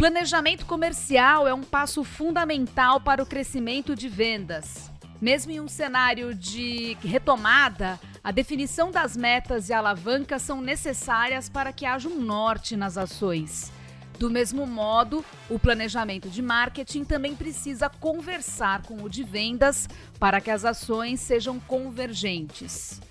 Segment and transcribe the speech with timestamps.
[0.00, 4.90] Planejamento comercial é um passo fundamental para o crescimento de vendas.
[5.20, 11.70] Mesmo em um cenário de retomada, a definição das metas e alavancas são necessárias para
[11.70, 13.70] que haja um norte nas ações.
[14.18, 19.86] Do mesmo modo, o planejamento de marketing também precisa conversar com o de vendas
[20.18, 23.02] para que as ações sejam convergentes.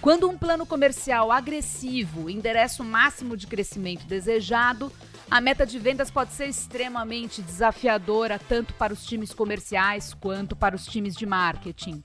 [0.00, 4.92] Quando um plano comercial agressivo endereça o máximo de crescimento desejado,
[5.30, 10.74] a meta de vendas pode ser extremamente desafiadora tanto para os times comerciais quanto para
[10.74, 12.02] os times de marketing.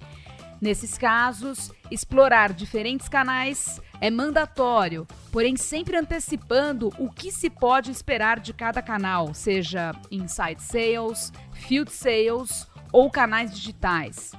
[0.62, 8.40] Nesses casos, explorar diferentes canais é mandatório, porém sempre antecipando o que se pode esperar
[8.40, 14.32] de cada canal, seja inside sales, field sales ou canais digitais.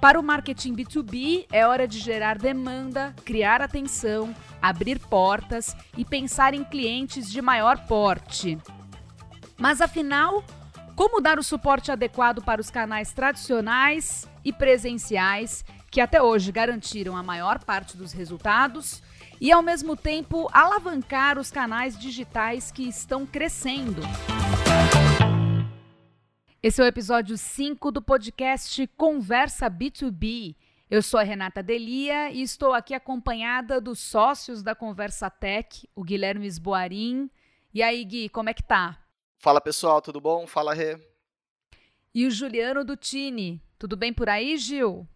[0.00, 6.54] Para o marketing B2B, é hora de gerar demanda, criar atenção, abrir portas e pensar
[6.54, 8.58] em clientes de maior porte.
[9.58, 10.44] Mas afinal,
[10.94, 17.16] como dar o suporte adequado para os canais tradicionais e presenciais, que até hoje garantiram
[17.16, 19.02] a maior parte dos resultados,
[19.40, 24.02] e ao mesmo tempo alavancar os canais digitais que estão crescendo.
[26.66, 30.56] Esse é o episódio 5 do podcast Conversa B2B.
[30.90, 36.02] Eu sou a Renata Delia e estou aqui acompanhada dos sócios da Conversa Tech, o
[36.02, 37.30] Guilherme Esboarim.
[37.72, 39.00] E aí, Gui, como é que tá?
[39.38, 40.44] Fala pessoal, tudo bom?
[40.44, 40.98] Fala Rê.
[42.12, 43.62] E o Juliano Dutini.
[43.78, 45.06] Tudo bem por aí, Gil?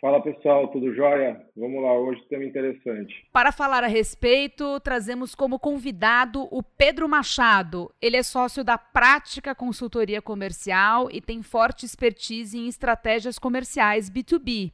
[0.00, 1.40] Fala pessoal, tudo jóia?
[1.56, 3.26] Vamos lá, hoje tema interessante.
[3.32, 7.90] Para falar a respeito, trazemos como convidado o Pedro Machado.
[8.00, 14.70] Ele é sócio da Prática Consultoria Comercial e tem forte expertise em estratégias comerciais B2B.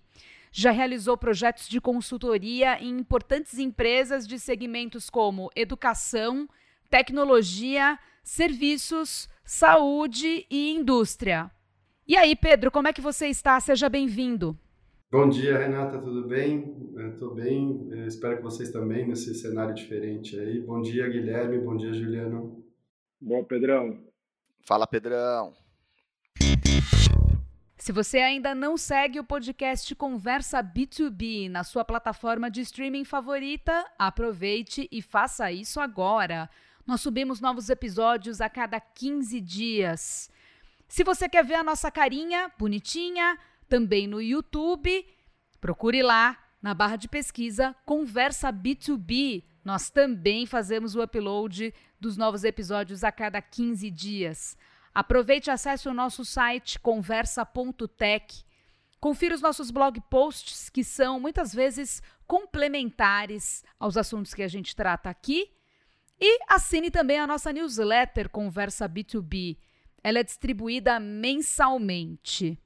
[0.50, 6.48] Já realizou projetos de consultoria em importantes empresas de segmentos como educação,
[6.90, 11.48] tecnologia, serviços, saúde e indústria.
[12.08, 13.58] E aí, Pedro, como é que você está?
[13.60, 14.58] Seja bem-vindo.
[15.12, 16.74] Bom dia, Renata, tudo bem?
[17.12, 20.58] Estou bem, Eu espero que vocês também nesse cenário diferente aí.
[20.58, 22.64] Bom dia, Guilherme, bom dia, Juliano.
[23.20, 24.02] Bom, Pedrão.
[24.62, 25.52] Fala, Pedrão.
[27.76, 33.84] Se você ainda não segue o podcast Conversa B2B na sua plataforma de streaming favorita,
[33.98, 36.48] aproveite e faça isso agora.
[36.86, 40.30] Nós subimos novos episódios a cada 15 dias.
[40.88, 43.38] Se você quer ver a nossa carinha bonitinha,
[43.72, 45.02] também no YouTube,
[45.58, 49.44] procure lá na barra de pesquisa Conversa B2B.
[49.64, 54.58] Nós também fazemos o upload dos novos episódios a cada 15 dias.
[54.94, 58.44] Aproveite e acesse o nosso site conversa.tech.
[59.00, 64.76] Confira os nossos blog posts, que são muitas vezes complementares aos assuntos que a gente
[64.76, 65.50] trata aqui
[66.20, 69.56] e assine também a nossa newsletter Conversa B2B.
[70.04, 72.58] Ela é distribuída mensalmente.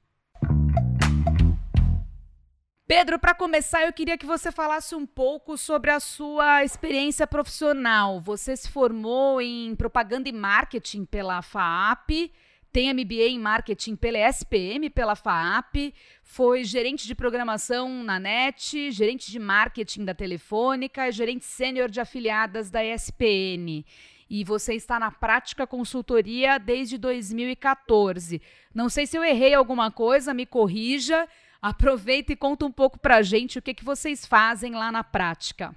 [2.87, 8.21] Pedro, para começar, eu queria que você falasse um pouco sobre a sua experiência profissional.
[8.21, 12.31] Você se formou em propaganda e marketing pela FAAP
[12.71, 19.31] tem MBA em marketing pela SPM, pela FAAP, foi gerente de programação na NET, gerente
[19.31, 23.83] de marketing da Telefônica, gerente sênior de afiliadas da ESPN.
[24.29, 28.41] E você está na prática consultoria desde 2014.
[28.75, 31.27] Não sei se eu errei alguma coisa, me corrija.
[31.67, 35.03] Aproveita e conta um pouco para a gente o que, que vocês fazem lá na
[35.03, 35.75] prática.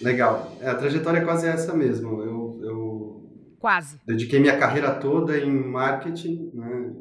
[0.00, 0.56] Legal.
[0.60, 2.20] É, a trajetória é quase essa mesmo.
[2.22, 3.20] Eu, eu
[3.60, 4.00] Quase.
[4.06, 6.94] Dediquei minha carreira toda em marketing, né?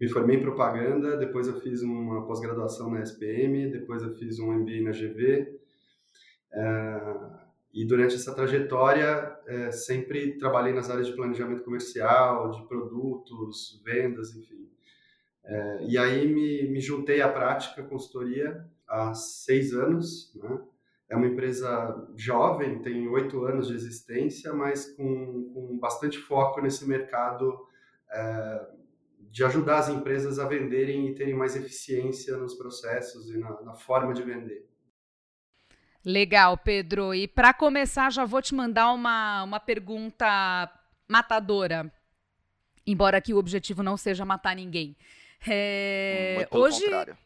[0.00, 4.52] Me formei em propaganda, depois eu fiz uma pós-graduação na SPM, depois eu fiz um
[4.52, 5.58] MBA na GV.
[6.52, 7.00] É,
[7.72, 14.34] e durante essa trajetória, é, sempre trabalhei nas áreas de planejamento comercial, de produtos, vendas,
[14.36, 14.63] enfim.
[15.44, 20.58] É, e aí me, me juntei à prática consultoria há seis anos, né?
[21.08, 26.86] é uma empresa jovem, tem oito anos de existência, mas com, com bastante foco nesse
[26.88, 27.68] mercado
[28.10, 28.66] é,
[29.30, 33.74] de ajudar as empresas a venderem e terem mais eficiência nos processos e na, na
[33.74, 34.66] forma de vender.
[36.04, 37.14] Legal, Pedro.
[37.14, 40.70] E para começar, já vou te mandar uma, uma pergunta
[41.08, 41.90] matadora.
[42.86, 44.96] Embora aqui o objetivo não seja matar ninguém.
[45.46, 47.18] É, hoje, contrário.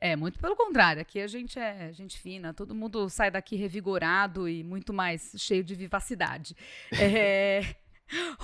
[0.00, 1.00] É, muito pelo contrário.
[1.00, 5.64] Aqui a gente é gente fina, todo mundo sai daqui revigorado e muito mais cheio
[5.64, 6.56] de vivacidade.
[6.98, 7.76] É,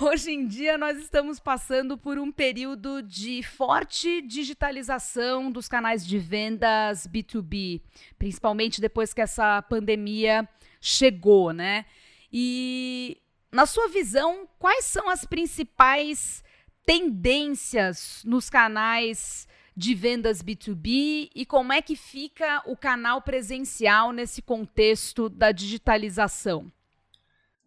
[0.01, 6.19] hoje em dia nós estamos passando por um período de forte digitalização dos canais de
[6.19, 7.81] vendas B2B,
[8.19, 10.47] principalmente depois que essa pandemia
[10.81, 11.85] chegou, né?
[12.31, 13.17] E
[13.51, 16.43] na sua visão, quais são as principais
[16.85, 24.41] tendências nos canais de vendas B2B e como é que fica o canal presencial nesse
[24.41, 26.71] contexto da digitalização?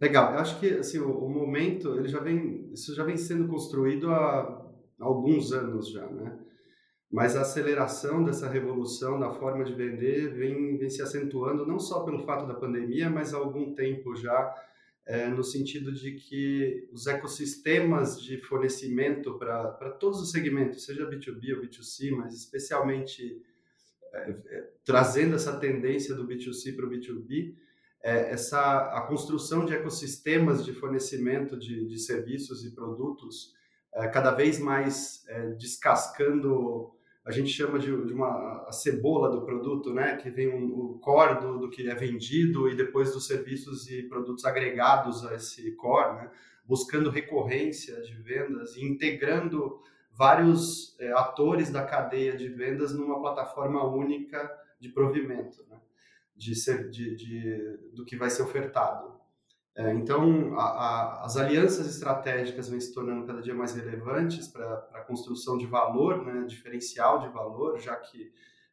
[0.01, 4.11] Legal, eu acho que assim, o, momento ele já vem, isso já vem sendo construído
[4.11, 4.67] há
[5.01, 6.39] alguns anos já, né?
[7.11, 12.05] Mas a aceleração dessa revolução da forma de vender vem, vem se acentuando não só
[12.05, 14.55] pelo fato da pandemia, mas há algum tempo já
[15.07, 21.55] é, no sentido de que os ecossistemas de fornecimento para todos os segmentos, seja B2B
[21.55, 23.41] ou B2C, mas especialmente
[24.13, 27.55] é, é, trazendo essa tendência do B2C para o B2B,
[28.03, 33.55] é, essa, a construção de ecossistemas de fornecimento de, de serviços e produtos
[33.95, 36.96] é, cada vez mais é, descascando
[37.27, 40.17] a gente chama de, de, uma cebola do produto, né?
[40.17, 44.05] Que vem um, o core do, do, que é vendido e depois dos serviços e
[44.05, 46.31] produtos agregados a esse core, né?
[46.65, 49.83] Buscando recorrência de vendas e integrando
[50.13, 54.49] vários é, atores da cadeia de vendas numa plataforma única
[54.79, 55.81] de provimento, né?
[56.37, 59.21] De ser, de, de, do que vai ser ofertado.
[59.77, 64.89] É, então, a, a, as alianças estratégicas vêm se tornando cada dia mais relevantes para
[64.95, 68.33] a construção de valor, né, diferencial de valor, já que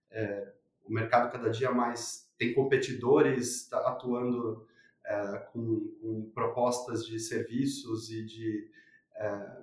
[0.10, 0.54] é,
[0.86, 4.66] o mercado cada dia mais tem competidores tá atuando
[5.06, 8.72] é, com, com, propostas de serviços e de,
[9.16, 9.58] é,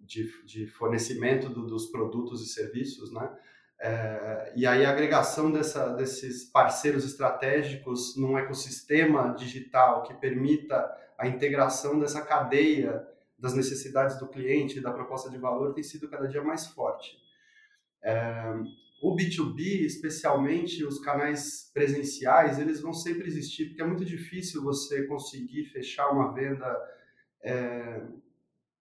[0.00, 3.36] de, de, fornecimento do, dos produtos e serviços, né?
[3.86, 11.28] É, e aí a agregação dessa, desses parceiros estratégicos num ecossistema digital que permita a
[11.28, 13.06] integração dessa cadeia
[13.38, 17.18] das necessidades do cliente e da proposta de valor tem sido cada dia mais forte.
[18.02, 18.54] É,
[19.02, 25.06] o B2B, especialmente os canais presenciais, eles vão sempre existir, porque é muito difícil você
[25.06, 26.74] conseguir fechar uma venda
[27.42, 28.00] é,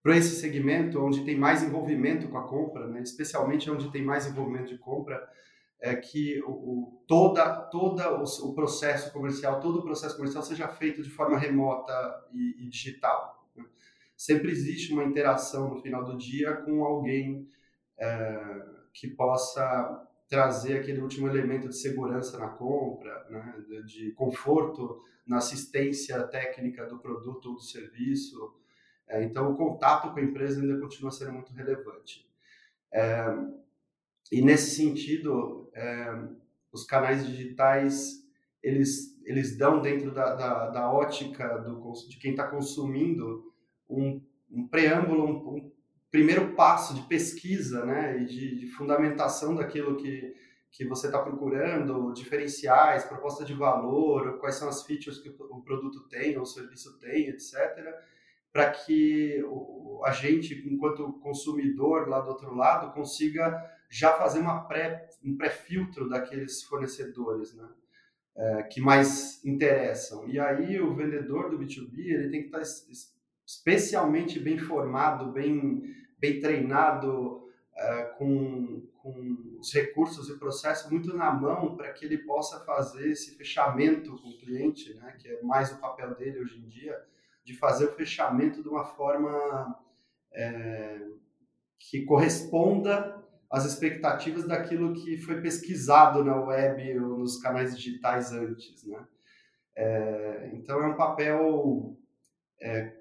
[0.04, 3.02] para esse segmento onde tem mais envolvimento com a compra, né?
[3.02, 5.26] especialmente onde tem mais envolvimento de compra,
[5.80, 10.68] é que o, o toda, toda o, o, processo comercial, todo o processo comercial seja
[10.68, 11.94] feito de forma remota
[12.34, 13.48] e, e digital.
[13.56, 13.66] Né?
[14.16, 17.48] Sempre existe uma interação no final do dia com alguém
[17.98, 18.62] é,
[18.94, 23.56] que possa trazer aquele último elemento de segurança na compra, né?
[23.66, 28.54] de, de conforto na assistência técnica do produto ou do serviço,
[29.08, 32.28] é, então, o contato com a empresa ainda continua sendo muito relevante.
[32.92, 33.26] É,
[34.32, 36.28] e nesse sentido, é,
[36.72, 38.24] os canais digitais
[38.62, 43.54] eles eles dão dentro da, da, da ótica do, de quem está consumindo
[43.90, 44.22] um,
[44.52, 45.72] um preâmbulo, um, um,
[46.12, 50.36] primeiro passo de pesquisa, né, e de, de fundamentação daquilo que
[50.72, 56.08] que você está procurando, diferenciais, proposta de valor, quais são as features que o produto
[56.10, 57.94] tem ou o serviço tem, etc
[58.54, 59.44] para que
[60.06, 66.08] a gente, enquanto consumidor lá do outro lado, consiga já fazer uma pré, um pré-filtro
[66.08, 67.68] daqueles fornecedores, né?
[68.36, 70.28] É, que mais interessam.
[70.28, 72.62] E aí o vendedor do B2B ele tem que estar
[73.46, 75.84] especialmente bem formado, bem,
[76.18, 77.44] bem treinado,
[77.76, 83.12] é, com, com os recursos e processos muito na mão para que ele possa fazer
[83.12, 85.16] esse fechamento com o cliente, né?
[85.19, 87.00] que é mais o papel dele hoje em dia,
[87.44, 89.78] de fazer o fechamento de uma forma
[90.33, 91.02] é,
[91.78, 98.83] que corresponda às expectativas daquilo que foi pesquisado na web ou nos canais digitais antes,
[98.85, 99.06] né?
[99.76, 101.97] É, então é um papel
[102.62, 102.94] é,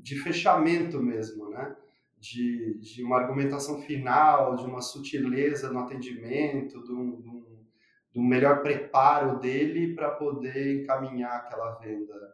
[0.00, 1.76] de fechamento mesmo, né?
[2.18, 7.66] De, de, uma argumentação final, de uma sutileza no atendimento, de um, de um,
[8.12, 12.31] de um melhor preparo dele para poder encaminhar aquela venda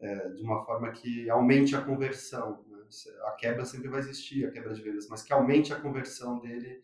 [0.00, 2.64] é, de uma forma que aumente a conversão.
[2.68, 2.78] Né?
[3.26, 6.82] A quebra sempre vai existir, a quebra de vendas, mas que aumente a conversão dele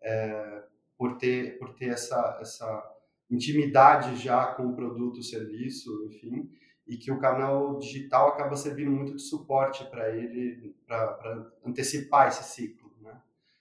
[0.00, 0.64] é,
[0.96, 2.94] por ter, por ter essa, essa
[3.30, 6.50] intimidade já com o produto, o serviço, enfim,
[6.86, 12.44] e que o canal digital acaba servindo muito de suporte para ele, para antecipar esse
[12.44, 12.90] ciclo.
[13.00, 13.18] Né?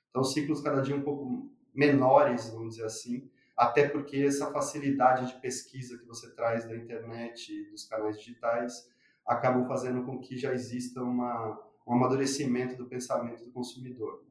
[0.09, 5.39] Então, ciclos cada dia um pouco menores, vamos dizer assim, até porque essa facilidade de
[5.39, 8.91] pesquisa que você traz da internet dos canais digitais
[9.25, 14.23] acabam fazendo com que já exista uma, um amadurecimento do pensamento do consumidor.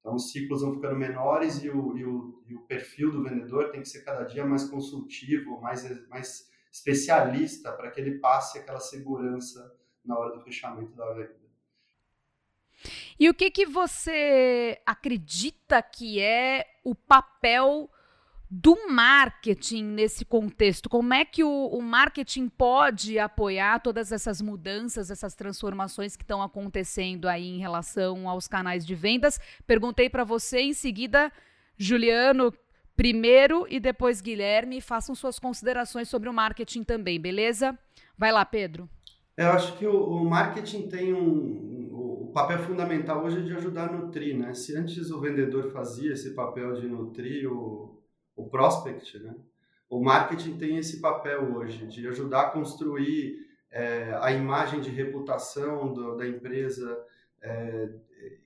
[0.00, 3.70] Então, os ciclos vão ficando menores e o, e o, e o perfil do vendedor
[3.70, 8.80] tem que ser cada dia mais consultivo, mais, mais especialista, para que ele passe aquela
[8.80, 11.38] segurança na hora do fechamento da venda.
[13.18, 17.90] E o que, que você acredita que é o papel
[18.50, 20.88] do marketing nesse contexto.
[20.88, 26.42] Como é que o, o marketing pode apoiar todas essas mudanças, essas transformações que estão
[26.42, 29.38] acontecendo aí em relação aos canais de vendas?
[29.68, 31.30] Perguntei para você em seguida,
[31.78, 32.52] Juliano,
[32.96, 37.78] primeiro e depois Guilherme, façam suas considerações sobre o marketing também, beleza?
[38.18, 38.88] Vai lá, Pedro.
[39.36, 43.88] É, eu acho que o, o marketing tem um, o papel fundamental hoje de ajudar
[43.88, 44.52] a nutrir, né?
[44.54, 47.99] Se antes o vendedor fazia esse papel de nutrir o
[48.40, 49.34] o prospect, né?
[49.88, 55.92] O marketing tem esse papel hoje de ajudar a construir é, a imagem de reputação
[55.92, 57.04] do, da empresa
[57.42, 57.88] é,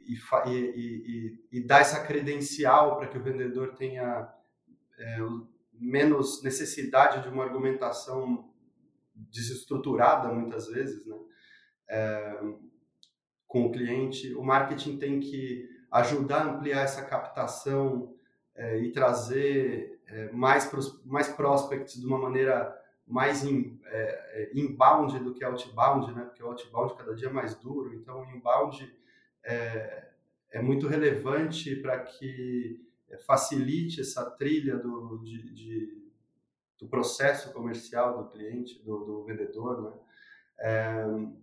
[0.06, 0.14] e,
[0.46, 4.32] e, e, e, dar essa credencial para que o vendedor tenha
[4.98, 5.18] é,
[5.72, 8.50] menos necessidade de uma argumentação
[9.14, 11.16] desestruturada muitas vezes, né?
[11.88, 12.40] É,
[13.46, 14.34] com o cliente.
[14.34, 18.13] O marketing tem que ajudar a ampliar essa captação
[18.54, 20.70] é, e trazer é, mais,
[21.04, 26.24] mais prospects de uma maneira mais in, é, é, inbound do que outbound, né?
[26.24, 28.90] Porque o outbound cada dia é mais duro, então o inbound
[29.42, 30.08] é,
[30.50, 32.80] é muito relevante para que
[33.26, 36.10] facilite essa trilha do, de, de,
[36.78, 41.34] do processo comercial do cliente, do, do vendedor, né?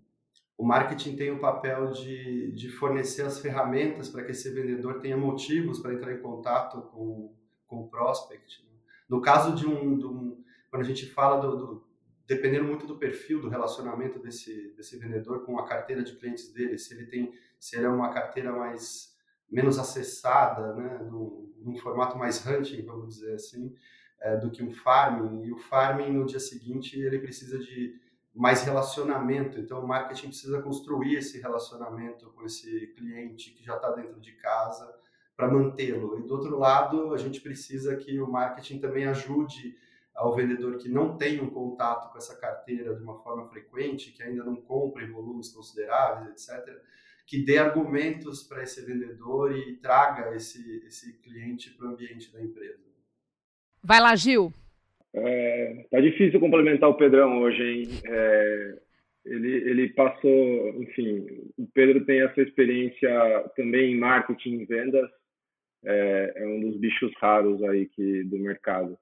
[0.61, 5.17] O marketing tem o papel de, de fornecer as ferramentas para que esse vendedor tenha
[5.17, 8.63] motivos para entrar em contato com, com o prospect.
[8.63, 8.69] Né?
[9.09, 10.39] No caso de um, de um,
[10.69, 11.87] quando a gente fala do, do,
[12.27, 16.77] dependendo muito do perfil do relacionamento desse, desse vendedor com a carteira de clientes dele,
[16.77, 19.17] se ele tem, se ele é uma carteira mais
[19.49, 23.75] menos acessada, né, num, num formato mais hunting, vamos dizer assim,
[24.19, 25.43] é, do que um farming.
[25.43, 27.99] E o farming no dia seguinte ele precisa de
[28.33, 29.59] mais relacionamento.
[29.59, 34.31] Então, o marketing precisa construir esse relacionamento com esse cliente que já está dentro de
[34.33, 34.93] casa
[35.35, 36.19] para mantê-lo.
[36.19, 39.77] E do outro lado, a gente precisa que o marketing também ajude
[40.13, 44.21] ao vendedor que não tem um contato com essa carteira de uma forma frequente, que
[44.21, 46.79] ainda não compra em volumes consideráveis, etc.,
[47.25, 52.41] que dê argumentos para esse vendedor e traga esse, esse cliente para o ambiente da
[52.41, 52.83] empresa.
[53.81, 54.53] Vai lá, Gil.
[55.13, 57.87] É, tá difícil complementar o Pedrão hoje, hein?
[58.05, 58.75] É,
[59.25, 61.25] ele, ele passou, enfim,
[61.57, 63.09] o Pedro tem essa experiência
[63.55, 65.09] também em marketing e vendas,
[65.83, 68.97] é, é, um dos bichos raros aí que, do mercado.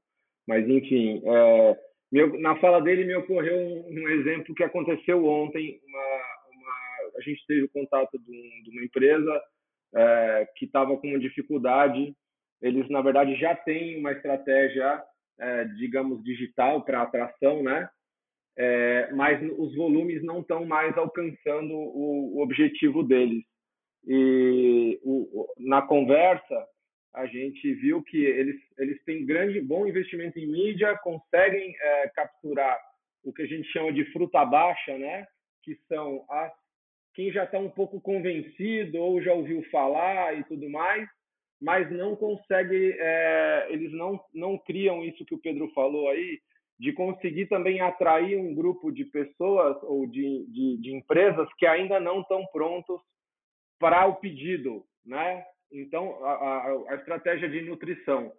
[0.47, 1.77] Mas, enfim, é,
[2.11, 5.79] meu, na fala dele me ocorreu um, um, exemplo que aconteceu ontem.
[5.87, 5.99] Uma,
[6.55, 9.41] uma, a gente teve contato de, um, de uma empresa
[9.95, 12.15] é, que estava com uma dificuldade.
[12.61, 15.03] Eles, na verdade, já têm uma estratégia
[15.39, 17.89] é, digamos, digital para atração, né?
[18.58, 23.43] É, mas os volumes não estão mais alcançando o, o objetivo deles.
[24.05, 26.67] E o, na conversa,
[27.13, 32.77] a gente viu que eles, eles têm grande, bom investimento em mídia, conseguem é, capturar
[33.24, 35.25] o que a gente chama de fruta baixa, né?
[35.63, 36.51] que são as,
[37.13, 41.08] quem já está um pouco convencido ou já ouviu falar e tudo mais,
[41.61, 46.39] mas não consegue, é, eles não, não criam isso que o Pedro falou aí,
[46.79, 51.99] de conseguir também atrair um grupo de pessoas ou de, de, de empresas que ainda
[51.99, 53.01] não estão prontos
[53.77, 55.43] para o pedido, né?
[55.71, 58.31] Então, a, a, a estratégia de nutrição.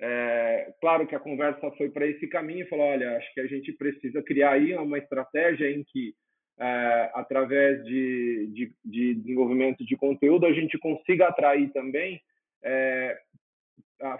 [0.00, 3.72] É, claro que a conversa foi para esse caminho falou, olha, acho que a gente
[3.72, 6.14] precisa criar aí uma estratégia em que,
[6.60, 12.20] é, através de, de, de desenvolvimento de conteúdo, a gente consiga atrair também
[12.62, 13.18] é,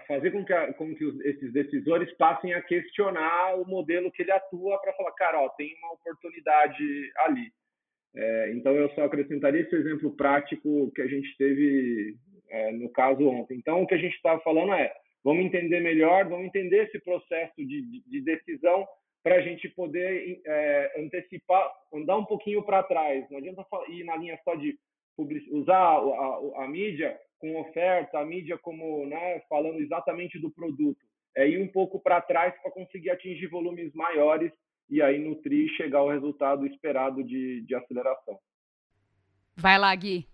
[0.07, 4.21] fazer com que, a, com que os, esses decisores passem a questionar o modelo que
[4.21, 7.51] ele atua para falar, cara, ó, tem uma oportunidade ali.
[8.15, 12.15] É, então, eu só acrescentaria esse exemplo prático que a gente teve
[12.49, 13.57] é, no caso ontem.
[13.57, 14.91] Então, o que a gente estava falando é,
[15.23, 18.87] vamos entender melhor, vamos entender esse processo de, de decisão
[19.23, 23.29] para a gente poder é, antecipar, andar um pouquinho para trás.
[23.29, 24.77] Não adianta ir na linha só de
[25.51, 30.99] usar a, a, a mídia com oferta, a mídia como, né, falando exatamente do produto.
[31.35, 34.51] É ir um pouco para trás para conseguir atingir volumes maiores
[34.89, 38.37] e aí nutrir e chegar ao resultado esperado de, de aceleração.
[39.55, 40.27] Vai lá, Gui.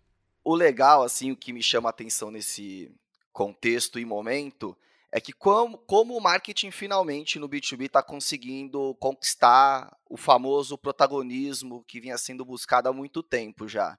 [0.44, 2.92] O legal, assim, o que me chama a atenção nesse
[3.34, 4.78] contexto e momento
[5.12, 11.84] é que como, como o marketing finalmente no B2B está conseguindo conquistar o famoso protagonismo
[11.88, 13.98] que vinha sendo buscado há muito tempo já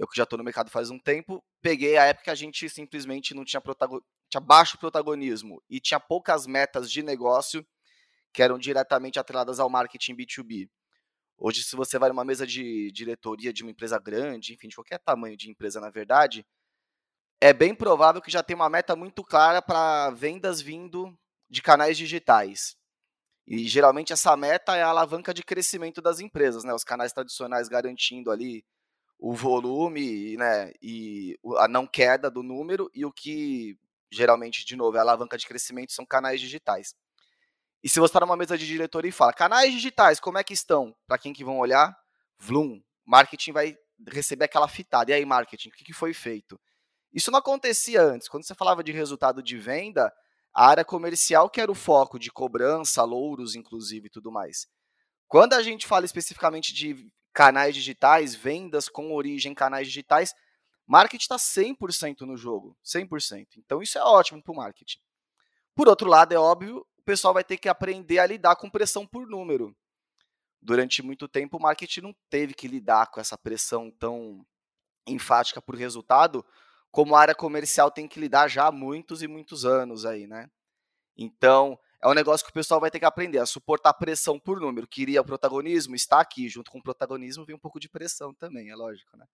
[0.00, 2.70] eu que já estou no mercado faz um tempo, peguei a época que a gente
[2.70, 3.62] simplesmente não tinha,
[4.30, 7.62] tinha baixo protagonismo e tinha poucas metas de negócio
[8.32, 10.70] que eram diretamente atreladas ao marketing B2B.
[11.36, 14.98] Hoje, se você vai numa mesa de diretoria de uma empresa grande, enfim, de qualquer
[15.00, 16.46] tamanho de empresa, na verdade,
[17.38, 21.14] é bem provável que já tem uma meta muito clara para vendas vindo
[21.46, 22.74] de canais digitais.
[23.46, 26.72] E geralmente essa meta é a alavanca de crescimento das empresas, né?
[26.72, 28.64] Os canais tradicionais garantindo ali
[29.20, 33.78] o volume né, e a não queda do número, e o que
[34.10, 36.94] geralmente, de novo, é a alavanca de crescimento são canais digitais.
[37.82, 40.54] E se você está numa mesa de diretoria e fala, canais digitais, como é que
[40.54, 40.96] estão?
[41.06, 41.96] Para quem que vão olhar?
[42.38, 42.82] Vlum.
[43.06, 43.76] Marketing vai
[44.08, 45.10] receber aquela fitada.
[45.10, 46.58] E aí, marketing, o que, que foi feito?
[47.12, 48.28] Isso não acontecia antes.
[48.28, 50.12] Quando você falava de resultado de venda,
[50.52, 54.66] a área comercial que era o foco de cobrança, louros, inclusive, e tudo mais.
[55.28, 60.34] Quando a gente fala especificamente de canais digitais, vendas com origem em canais digitais,
[60.86, 63.46] marketing está 100% no jogo, 100%.
[63.58, 64.98] Então isso é ótimo para o marketing.
[65.74, 69.06] Por outro lado, é óbvio, o pessoal vai ter que aprender a lidar com pressão
[69.06, 69.74] por número.
[70.60, 74.44] Durante muito tempo, o marketing não teve que lidar com essa pressão tão
[75.06, 76.44] enfática por resultado,
[76.90, 80.50] como a área comercial tem que lidar já há muitos e muitos anos aí, né?
[81.16, 84.58] Então, é um negócio que o pessoal vai ter que aprender a suportar pressão por
[84.58, 84.88] número.
[84.88, 86.48] Queria o protagonismo, está aqui.
[86.48, 89.26] Junto com o protagonismo vem um pouco de pressão também, é lógico, né?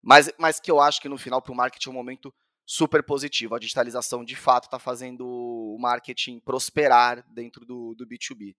[0.00, 2.34] Mas, mas que eu acho que no final, para o marketing, é um momento
[2.64, 3.54] super positivo.
[3.54, 8.54] A digitalização, de fato, está fazendo o marketing prosperar dentro do, do B2B.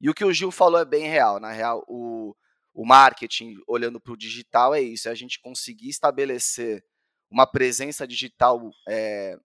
[0.00, 1.40] E o que o Gil falou é bem real.
[1.40, 2.34] Na real, o,
[2.74, 5.08] o marketing, olhando para o digital, é isso.
[5.08, 6.84] É a gente conseguir estabelecer
[7.30, 9.38] uma presença digital é,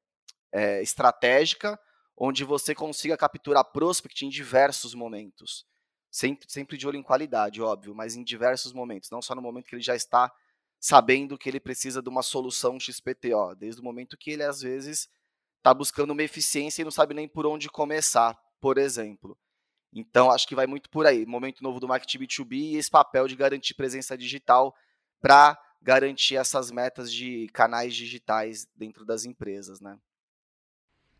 [0.51, 1.79] é, estratégica
[2.17, 5.65] onde você consiga capturar prospect em diversos momentos.
[6.11, 9.65] Sempre, sempre de olho em qualidade, óbvio, mas em diversos momentos, não só no momento
[9.65, 10.31] que ele já está
[10.79, 15.09] sabendo que ele precisa de uma solução XPTO, desde o momento que ele às vezes
[15.57, 19.37] está buscando uma eficiência e não sabe nem por onde começar, por exemplo.
[19.93, 21.25] Então, acho que vai muito por aí.
[21.25, 24.75] Momento novo do marketing B2B e esse papel de garantir presença digital
[25.21, 29.97] para garantir essas metas de canais digitais dentro das empresas, né?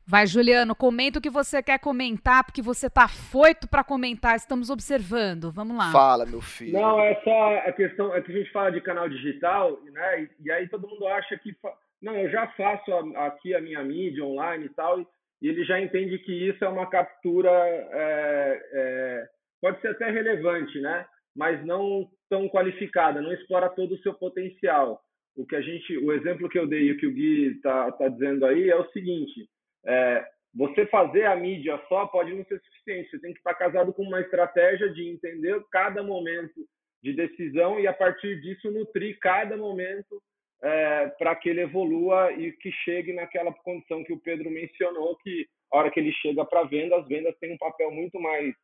[0.05, 4.69] Vai, Juliano, comenta o que você quer comentar, porque você tá foito para comentar, estamos
[4.69, 5.49] observando.
[5.49, 5.91] Vamos lá.
[5.91, 6.73] Fala, meu filho.
[6.73, 10.23] Não, é só a questão, é que a gente fala de canal digital, né?
[10.23, 11.53] E, e aí todo mundo acha que.
[11.53, 11.73] Fa...
[12.01, 15.07] Não, eu já faço a, aqui a minha mídia online e tal, e,
[15.41, 17.49] e, ele já entende que isso é uma captura.
[17.49, 19.25] É, é,
[19.61, 21.05] pode ser até relevante, né?
[21.33, 25.01] Mas não tão qualificada, não explora todo o seu potencial.
[25.35, 27.91] O que a gente, o exemplo que eu dei e o que o Gui está
[27.93, 29.47] tá dizendo aí é o seguinte:
[29.85, 33.09] é, você fazer a mídia só pode não ser suficiente.
[33.09, 36.65] Você tem que estar casado com uma estratégia de entender cada momento
[37.01, 40.21] de decisão e, a partir disso, nutrir cada momento
[40.61, 45.45] é, para que ele evolua e que chegue naquela condição que o Pedro mencionou, que
[45.71, 48.55] a hora que ele chega para venda, as vendas têm um papel muito mais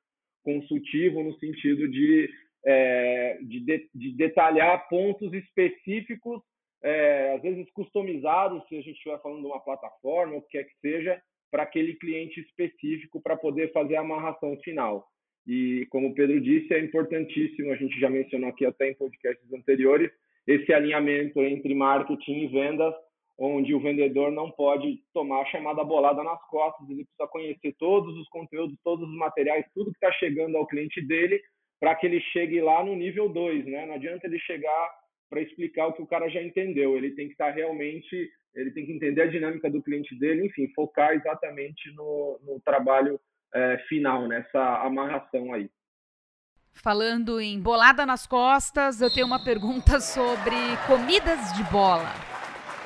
[0.43, 2.29] consultivo no sentido de,
[2.65, 6.41] é, de, de, de detalhar pontos específicos
[6.83, 10.63] é, às vezes customizados, se a gente estiver falando de uma plataforma, o que quer
[10.63, 15.07] que seja, para aquele cliente específico para poder fazer a amarração final.
[15.47, 19.51] E como o Pedro disse, é importantíssimo, a gente já mencionou aqui até em podcasts
[19.51, 20.11] anteriores,
[20.45, 22.93] esse alinhamento entre marketing e vendas,
[23.37, 28.15] onde o vendedor não pode tomar a chamada bolada nas costas, ele precisa conhecer todos
[28.17, 31.41] os conteúdos, todos os materiais, tudo que está chegando ao cliente dele,
[31.79, 33.85] para que ele chegue lá no nível 2, né?
[33.85, 34.98] Não adianta ele chegar
[35.29, 36.97] para explicar o que o cara já entendeu.
[36.97, 40.47] Ele tem que estar tá realmente, ele tem que entender a dinâmica do cliente dele,
[40.47, 43.19] enfim, focar exatamente no, no trabalho
[43.53, 45.69] é, final, nessa amarração aí.
[46.71, 50.55] Falando em bolada nas costas, eu tenho uma pergunta sobre
[50.87, 52.13] comidas de bola.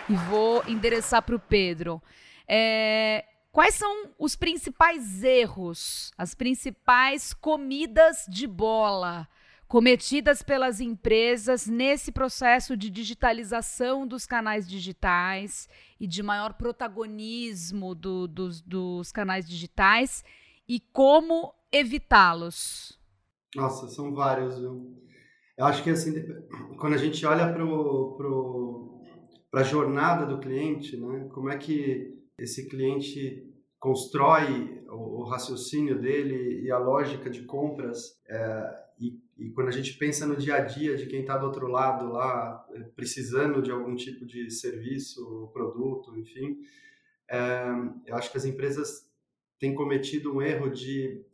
[0.09, 2.01] E vou endereçar para o Pedro.
[2.47, 9.27] É, quais são os principais erros, as principais comidas de bola
[9.73, 15.67] cometidas pelas empresas nesse processo de digitalização dos canais digitais
[15.99, 20.23] e de maior protagonismo do, dos, dos canais digitais
[20.69, 22.99] e como evitá-los?
[23.55, 24.95] Nossa, são vários, viu?
[25.57, 26.23] Eu acho que assim,
[26.77, 29.01] quando a gente olha para pro,
[29.55, 31.27] a jornada do cliente, né?
[31.33, 38.21] Como é que esse cliente constrói o, o raciocínio dele e a lógica de compras
[38.29, 38.83] é,
[39.37, 42.11] e, quando a gente pensa no dia a dia de quem está do outro lado
[42.11, 46.59] lá, é, precisando de algum tipo de serviço, produto, enfim,
[47.29, 47.65] é,
[48.05, 49.09] eu acho que as empresas
[49.59, 51.25] têm cometido um erro de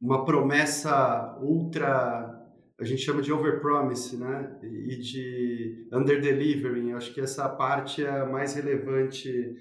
[0.00, 2.34] uma promessa ultra,
[2.78, 4.58] a gente chama de overpromise, né?
[4.62, 6.92] E de underdelivering.
[6.92, 9.56] Acho que essa parte é a mais relevante,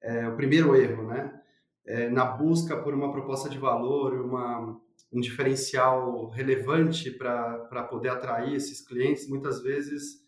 [0.00, 1.38] é o primeiro erro, né?
[1.84, 4.80] É, na busca por uma proposta de valor, uma
[5.12, 10.22] um diferencial relevante para poder atrair esses clientes, muitas vezes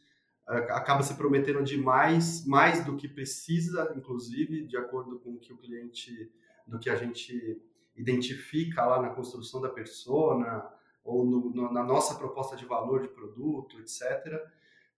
[0.47, 5.57] acaba se prometendo demais, mais do que precisa, inclusive, de acordo com o que o
[5.57, 6.31] cliente,
[6.67, 7.63] do que a gente
[7.97, 10.69] identifica lá na construção da persona
[11.03, 14.39] ou no, no, na nossa proposta de valor de produto, etc.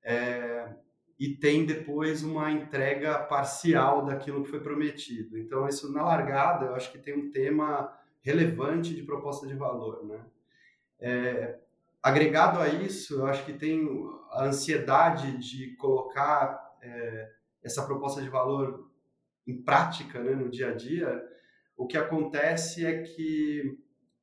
[0.02, 0.74] É,
[1.18, 5.38] e tem depois uma entrega parcial daquilo que foi prometido.
[5.38, 7.92] Então, isso na largada, eu acho que tem um tema
[8.26, 10.20] relevante de proposta de valor, né?
[10.98, 11.60] É,
[12.02, 13.88] agregado a isso, eu acho que tem
[14.32, 17.30] a ansiedade de colocar é,
[17.62, 18.90] essa proposta de valor
[19.46, 21.24] em prática, né, no dia a dia.
[21.76, 23.78] O que acontece é que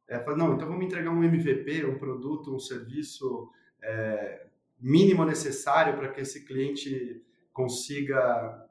[0.09, 3.49] é, não, então vamos entregar um MVP, um produto, um serviço
[3.81, 8.67] é, mínimo necessário para que esse cliente consiga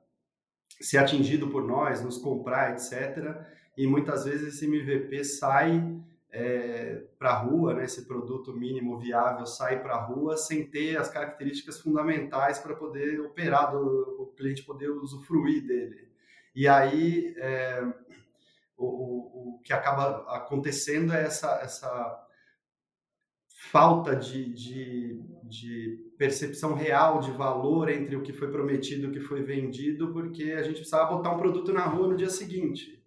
[0.79, 3.47] ser atingido por nós, nos comprar, etc.
[3.77, 9.45] E muitas vezes esse MVP sai é, para a rua, né, esse produto mínimo viável
[9.45, 14.63] sai para a rua sem ter as características fundamentais para poder operar, do, o cliente
[14.63, 16.09] poder usufruir dele.
[16.55, 17.83] E aí é,
[18.77, 22.29] o, o, que acaba acontecendo é essa, essa
[23.71, 29.13] falta de, de, de, percepção real de valor entre o que foi prometido e o
[29.13, 33.02] que foi vendido, porque a gente precisava botar um produto na rua no dia seguinte.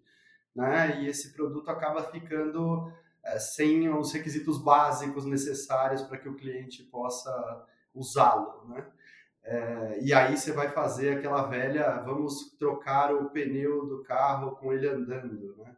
[0.56, 1.02] Né?
[1.02, 2.90] E esse produto acaba ficando
[3.22, 8.66] é, sem os requisitos básicos necessários para que o cliente possa usá-lo.
[8.68, 8.86] Né?
[9.44, 14.72] É, e aí você vai fazer aquela velha, vamos trocar o pneu do carro com
[14.72, 15.54] ele andando.
[15.58, 15.76] Né?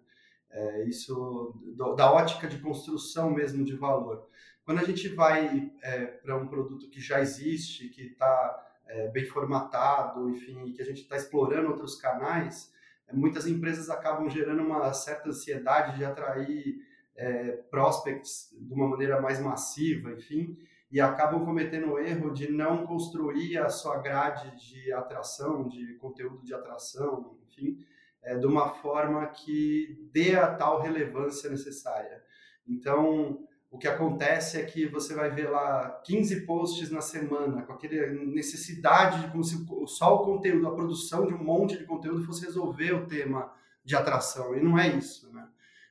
[0.51, 4.29] É, isso do, da ótica de construção mesmo de valor.
[4.65, 9.25] Quando a gente vai é, para um produto que já existe, que está é, bem
[9.25, 12.73] formatado, enfim, que a gente está explorando outros canais,
[13.13, 16.77] muitas empresas acabam gerando uma certa ansiedade de atrair
[17.17, 20.57] é, prospects de uma maneira mais massiva, enfim,
[20.91, 26.45] e acabam cometendo o erro de não construir a sua grade de atração, de conteúdo
[26.45, 27.79] de atração, enfim,
[28.23, 32.23] é, de uma forma que dê a tal relevância necessária.
[32.67, 37.75] Então, o que acontece é que você vai ver lá 15 posts na semana, com
[37.75, 42.25] aquela necessidade de como se só o conteúdo, a produção de um monte de conteúdo
[42.25, 43.53] fosse resolver o tema
[43.85, 44.57] de atração.
[44.57, 45.47] E não é isso, né?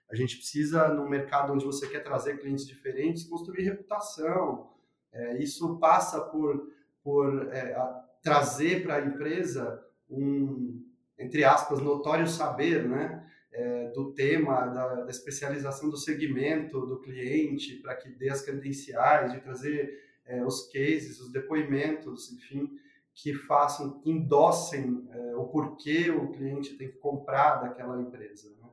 [0.10, 4.72] A gente precisa, num mercado onde você quer trazer clientes diferentes, construir reputação.
[5.12, 6.72] É, isso passa por,
[7.04, 7.76] por é,
[8.24, 10.84] trazer para a empresa um,
[11.20, 13.24] entre aspas, notório saber, né?
[13.58, 19.34] É, do tema, da, da, especialização do segmento do cliente, para que dê as credenciais,
[19.34, 22.70] de trazer é, os cases, os depoimentos, enfim,
[23.15, 28.56] que façam, que endossem é, o porquê o cliente tem que comprar daquela empresa.
[28.62, 28.70] Né?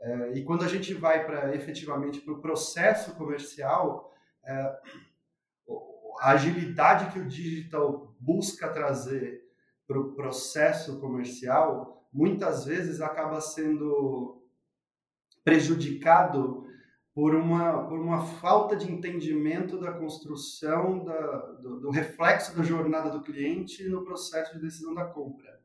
[0.00, 4.10] É, e quando a gente vai para efetivamente para o processo comercial,
[4.42, 4.78] é,
[6.20, 9.44] a agilidade que o digital busca trazer
[9.86, 14.40] para o processo comercial muitas vezes acaba sendo
[15.42, 16.64] prejudicado
[17.12, 23.10] por uma, por uma falta de entendimento da construção, da, do, do, reflexo da jornada
[23.10, 25.60] do cliente no processo de decisão da compra.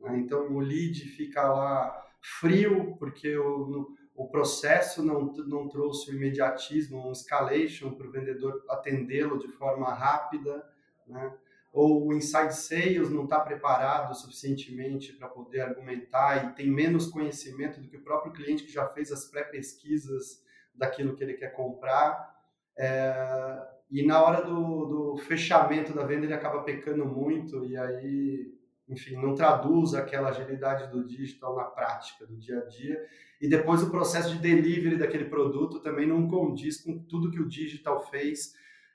[0.00, 0.18] Né?
[0.18, 7.08] Então, o lead fica lá frio, porque o, o processo não, não trouxe o imediatismo,
[7.08, 10.64] um escalation para o vendedor atendê-lo de forma rápida.
[11.08, 11.32] Né?
[11.74, 17.80] Ou o inside sales não está preparado suficientemente para poder argumentar e tem menos conhecimento
[17.80, 20.40] do que o próprio cliente que já fez as pré-pesquisas
[20.72, 22.32] daquilo que ele quer comprar.
[22.78, 23.60] É,
[23.90, 28.54] e na hora do, do, fechamento da venda ele acaba pecando muito e aí,
[28.88, 33.04] enfim, não traduz aquela agilidade do digital na prática, do dia a dia.
[33.40, 37.48] E depois o processo de delivery daquele produto também não condiz com tudo que o
[37.48, 38.54] digital fez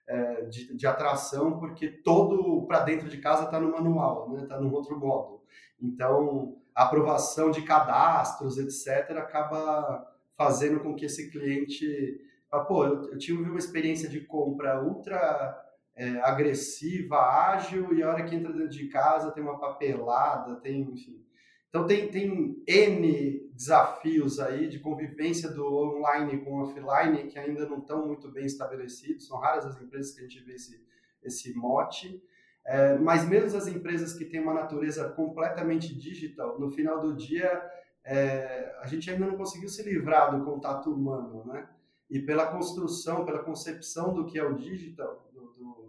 [0.09, 4.47] é, de, de, atração, porque todo para dentro de casa está no manual, está né?
[4.47, 5.41] Tá num outro modo.
[5.79, 12.19] Então, a aprovação de cadastros, etc., acaba fazendo com que esse cliente.
[12.51, 15.63] Ah, pô, eu, eu tive uma experiência de compra ultra
[15.95, 20.81] é, agressiva, ágil, e a hora que entra dentro de casa tem uma papelada, tem,
[20.81, 21.23] enfim.
[21.69, 27.67] Então, tem, tem N desafios aí de convivência do online com o offline que ainda
[27.67, 29.27] não estão muito bem estabelecidos.
[29.27, 30.81] São raras as empresas que a gente vê esse,
[31.21, 32.23] esse mote.
[32.65, 37.61] É, mas mesmo as empresas que têm uma natureza completamente digital, no final do dia,
[38.05, 41.67] é, a gente ainda não conseguiu se livrar do contato humano, né?
[42.09, 45.29] E pela construção, pela concepção do que é o digital,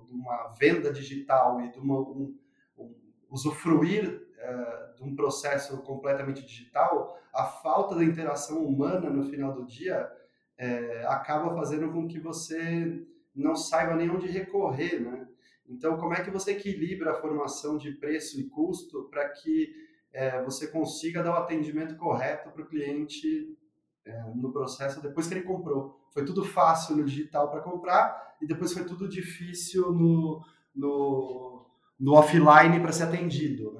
[0.04, 2.36] de uma venda digital e de uma, um,
[2.76, 2.94] um,
[3.30, 9.66] usufruir é, de um processo completamente digital, a falta da interação humana no final do
[9.66, 10.10] dia
[10.58, 15.28] é, acaba fazendo com que você não saiba nem onde recorrer, né?
[15.68, 19.72] Então, como é que você equilibra a formação de preço e custo para que
[20.12, 23.56] é, você consiga dar o atendimento correto para o cliente
[24.04, 26.00] é, no processo depois que ele comprou.
[26.12, 31.66] Foi tudo fácil no digital para comprar e depois foi tudo difícil no, no,
[31.98, 33.72] no offline para ser atendido.
[33.72, 33.79] Né?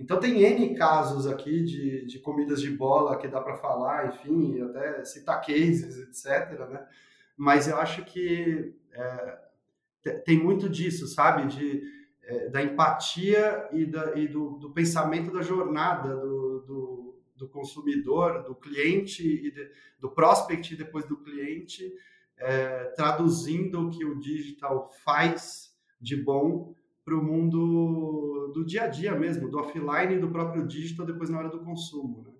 [0.00, 4.62] Então tem N casos aqui de, de comidas de bola que dá para falar, enfim,
[4.62, 6.58] até citar cases, etc.
[6.70, 6.86] Né?
[7.36, 9.38] Mas eu acho que é,
[10.24, 11.46] tem muito disso, sabe?
[11.48, 11.82] De,
[12.22, 18.42] é, da empatia e, da, e do, do, pensamento da jornada do, do, do consumidor,
[18.42, 21.92] do cliente, e de, do prospect e depois do cliente,
[22.38, 28.86] é, traduzindo o que o digital faz de bom para o mundo do dia a
[28.86, 32.24] dia mesmo, do offline e do próprio digital depois na hora do consumo.
[32.24, 32.32] Né?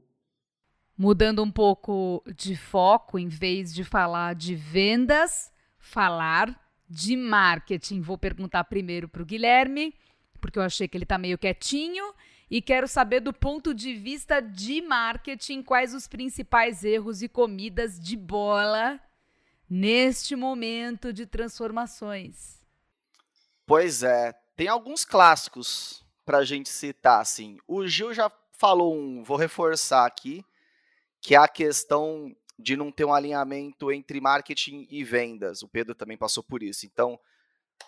[0.96, 8.01] Mudando um pouco de foco, em vez de falar de vendas, falar de marketing.
[8.01, 9.94] Vou perguntar primeiro para o Guilherme,
[10.40, 12.12] porque eu achei que ele está meio quietinho.
[12.51, 17.99] E quero saber do ponto de vista de marketing, quais os principais erros e comidas
[17.99, 19.01] de bola
[19.68, 22.59] neste momento de transformações.
[23.64, 27.57] Pois é, tem alguns clássicos para a gente citar, assim.
[27.66, 30.44] O Gil já falou um, vou reforçar aqui,
[31.18, 35.62] que é a questão de não ter um alinhamento entre marketing e vendas.
[35.62, 36.85] O Pedro também passou por isso.
[36.85, 37.18] Então,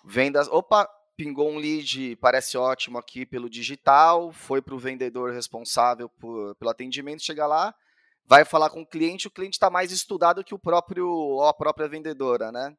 [0.03, 6.09] vendas, opa, pingou um lead, parece ótimo aqui pelo digital, foi para o vendedor responsável
[6.09, 7.75] por, pelo atendimento, chega lá,
[8.25, 11.87] vai falar com o cliente, o cliente está mais estudado que o próprio a própria
[11.87, 12.75] vendedora, né?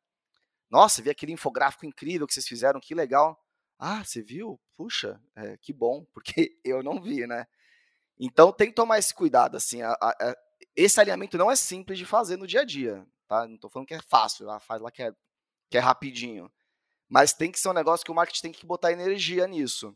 [0.67, 3.39] Nossa, vi aquele infográfico incrível que vocês fizeram, que legal.
[3.85, 4.57] Ah, você viu?
[4.77, 7.45] Puxa, é, que bom, porque eu não vi, né?
[8.17, 10.35] Então tem que tomar esse cuidado, assim, a, a,
[10.73, 13.45] esse alinhamento não é simples de fazer no dia a dia, tá?
[13.45, 15.13] Não estou falando que é fácil, ah, faz lá que é,
[15.69, 16.49] que é rapidinho.
[17.09, 19.93] Mas tem que ser um negócio que o marketing tem que botar energia nisso.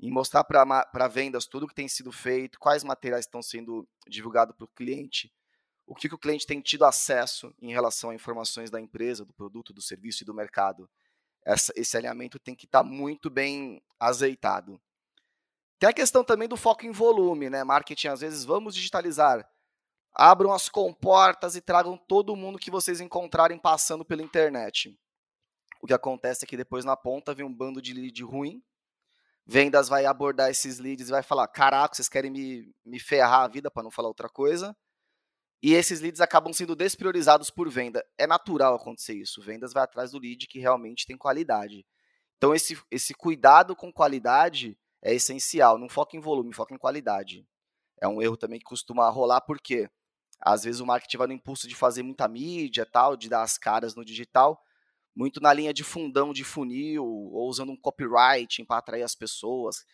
[0.00, 4.64] E mostrar para vendas tudo que tem sido feito, quais materiais estão sendo divulgados para
[4.64, 5.32] o cliente,
[5.86, 9.32] o que, que o cliente tem tido acesso em relação a informações da empresa, do
[9.32, 10.90] produto, do serviço e do mercado.
[11.44, 14.80] Essa, esse alinhamento tem que estar tá muito bem azeitado.
[15.78, 17.64] Tem a questão também do foco em volume, né?
[17.64, 19.48] Marketing, às vezes, vamos digitalizar.
[20.14, 24.96] Abram as comportas e tragam todo mundo que vocês encontrarem passando pela internet.
[25.80, 28.62] O que acontece é que depois na ponta vem um bando de lead ruim.
[29.44, 33.48] Vendas vai abordar esses leads e vai falar: caraca, vocês querem me, me ferrar a
[33.48, 34.76] vida para não falar outra coisa.
[35.62, 38.04] E esses leads acabam sendo despriorizados por venda.
[38.18, 39.40] É natural acontecer isso.
[39.40, 41.86] Vendas vai atrás do lead que realmente tem qualidade.
[42.36, 45.78] Então, esse, esse cuidado com qualidade é essencial.
[45.78, 47.46] Não foca em volume, foca em qualidade.
[48.00, 49.88] É um erro também que costuma rolar, porque
[50.40, 53.56] às vezes o marketing vai no impulso de fazer muita mídia, tal, de dar as
[53.56, 54.60] caras no digital,
[55.14, 59.84] muito na linha de fundão de funil, ou usando um copywriting para atrair as pessoas.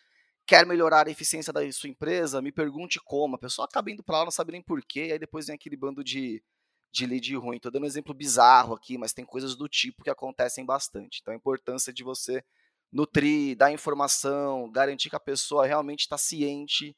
[0.49, 2.41] Quer melhorar a eficiência da sua empresa?
[2.41, 3.35] Me pergunte como.
[3.35, 5.77] A pessoa acaba indo para lá, não sabe nem porquê, e aí depois vem aquele
[5.77, 6.43] bando de,
[6.91, 7.57] de lead ruim.
[7.57, 11.19] Estou dando um exemplo bizarro aqui, mas tem coisas do tipo que acontecem bastante.
[11.21, 12.43] Então a importância de você
[12.91, 16.97] nutrir, dar informação, garantir que a pessoa realmente está ciente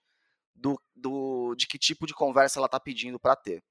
[0.55, 3.61] do, do, de que tipo de conversa ela está pedindo para ter.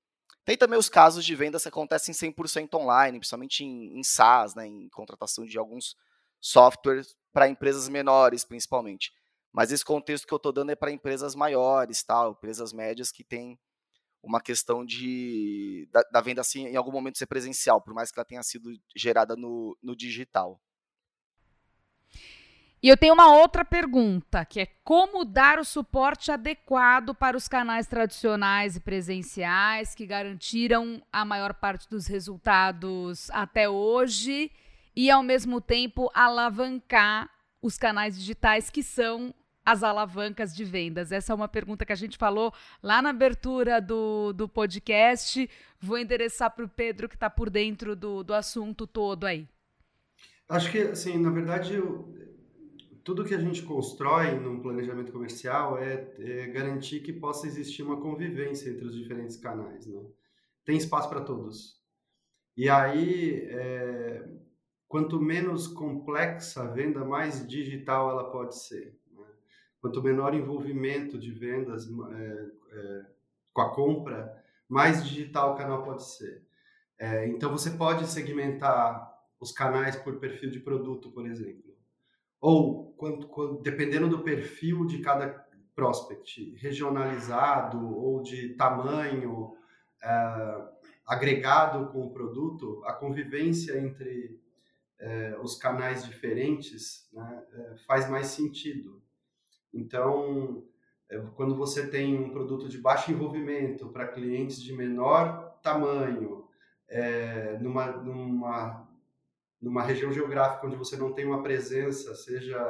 [0.44, 4.66] Tem também os casos de vendas que acontecem 100% online, principalmente em, em SaaS, né,
[4.66, 5.96] em contratação de alguns
[6.38, 9.10] softwares para empresas menores, principalmente.
[9.52, 13.24] Mas esse contexto que eu estou dando é para empresas maiores, tal, empresas médias que
[13.24, 13.58] têm
[14.22, 18.18] uma questão de da, da, venda assim em algum momento ser presencial, por mais que
[18.18, 20.60] ela tenha sido gerada no, no digital.
[22.82, 27.46] E eu tenho uma outra pergunta, que é como dar o suporte adequado para os
[27.46, 34.50] canais tradicionais e presenciais que garantiram a maior parte dos resultados até hoje
[34.96, 37.28] e, ao mesmo tempo, alavancar
[37.60, 41.12] os canais digitais que são as alavancas de vendas?
[41.12, 45.48] Essa é uma pergunta que a gente falou lá na abertura do, do podcast.
[45.80, 49.46] Vou endereçar para o Pedro, que está por dentro do, do assunto todo aí.
[50.48, 52.12] Acho que, assim, na verdade, eu
[53.02, 58.00] tudo que a gente constrói num planejamento comercial é, é, garantir que possa existir uma
[58.00, 60.00] convivência entre os diferentes canais, né?
[60.64, 61.80] Tem espaço para todos.
[62.56, 64.28] E aí, é,
[64.86, 68.96] quanto menos complexa a venda, mais digital ela pode ser.
[69.80, 73.06] Quanto menor envolvimento de vendas é, é
[73.52, 76.42] com a compra, mais digital o canal pode ser.
[76.98, 81.70] É, então, você pode segmentar os canais por perfil de produto, por exemplo
[82.40, 82.96] ou
[83.62, 89.56] dependendo do perfil de cada prospect, regionalizado ou de tamanho
[90.02, 90.68] é,
[91.06, 94.40] agregado com o produto, a convivência entre
[94.98, 99.02] é, os canais diferentes né, é, faz mais sentido.
[99.72, 100.64] Então,
[101.10, 106.44] É, quando você tem um produto de baixo envolvimento para clientes de menor tamanho,
[106.88, 108.88] é, numa, numa,
[109.60, 112.60] numa região geográfica onde você não tem uma presença, seja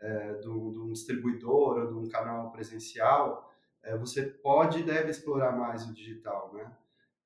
[0.00, 3.48] é, de um distribuidor ou de um canal presencial,
[3.82, 6.76] é, você pode e deve explorar mais o digital, né?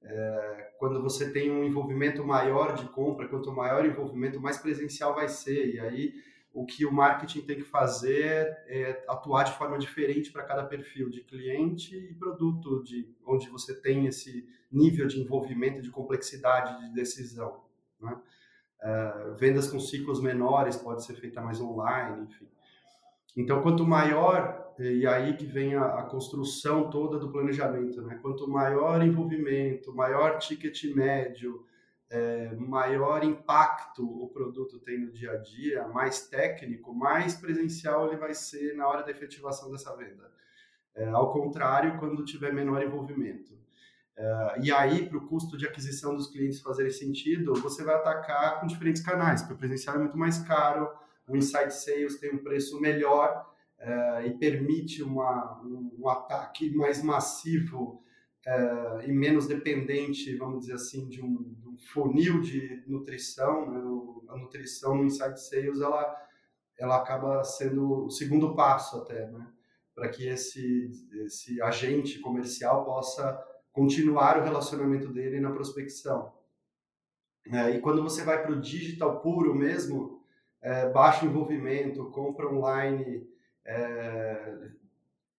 [0.03, 5.15] É, quando você tem um envolvimento maior de compra, quanto maior o envolvimento, mais presencial
[5.15, 5.75] vai ser.
[5.75, 6.13] E aí
[6.53, 11.09] o que o marketing tem que fazer é atuar de forma diferente para cada perfil
[11.09, 16.95] de cliente e produto, de onde você tem esse nível de envolvimento, de complexidade de
[16.95, 17.63] decisão.
[18.01, 18.15] Né?
[18.83, 22.49] Uh, vendas com ciclos menores pode ser feita mais online, enfim.
[23.37, 28.19] Então, quanto maior, e aí que vem a, a construção toda do planejamento, né?
[28.21, 31.65] quanto maior envolvimento, maior ticket médio,
[32.13, 38.19] é, maior impacto o produto tem no dia a dia, mais técnico, mais presencial ele
[38.19, 40.31] vai ser na hora da efetivação dessa venda.
[40.95, 43.59] É, ao contrário, quando tiver menor envolvimento.
[44.15, 48.61] É, e aí, para o custo de aquisição dos clientes fazer sentido, você vai atacar
[48.61, 50.91] com diferentes canais, porque o presencial é muito mais caro,
[51.27, 57.03] o Inside Sales tem um preço melhor é, e permite uma, um, um ataque mais
[57.03, 58.03] massivo
[58.47, 61.62] é, e menos dependente, vamos dizer assim, de um
[61.93, 63.81] funil de nutrição, né?
[64.29, 66.17] a nutrição no Inside Sales, ela,
[66.79, 69.47] ela acaba sendo o segundo passo até, né?
[69.95, 70.91] para que esse,
[71.25, 73.39] esse agente comercial possa
[73.73, 76.33] continuar o relacionamento dele na prospecção.
[77.47, 80.23] É, e quando você vai para o digital puro mesmo,
[80.61, 83.27] é, baixo envolvimento, compra online,
[83.65, 84.71] é,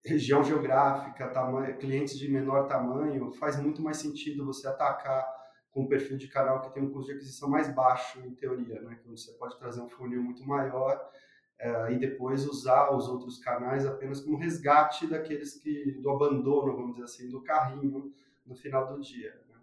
[0.06, 5.26] região geográfica, tamanho, clientes de menor tamanho, faz muito mais sentido você atacar
[5.74, 8.80] com um perfil de canal que tem um custo de aquisição mais baixo, em teoria,
[8.82, 8.96] né?
[9.02, 11.10] Que você pode trazer um funil muito maior
[11.58, 16.94] é, e depois usar os outros canais apenas como resgate daqueles que do abandono, vamos
[16.94, 18.14] dizer assim, do carrinho
[18.46, 19.34] no final do dia.
[19.50, 19.56] Né?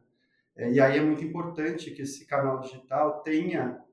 [0.56, 3.84] É, e aí é muito importante que esse canal digital tenha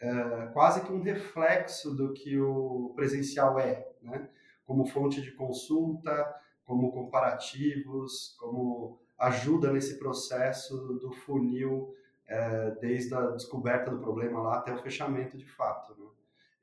[0.00, 4.28] é, quase que um reflexo do que o presencial é, né?
[4.64, 11.94] como fonte de consulta, como comparativos, como ajuda nesse processo do funil,
[12.26, 15.94] é, desde a descoberta do problema lá até o fechamento de fato.
[15.98, 16.06] Né?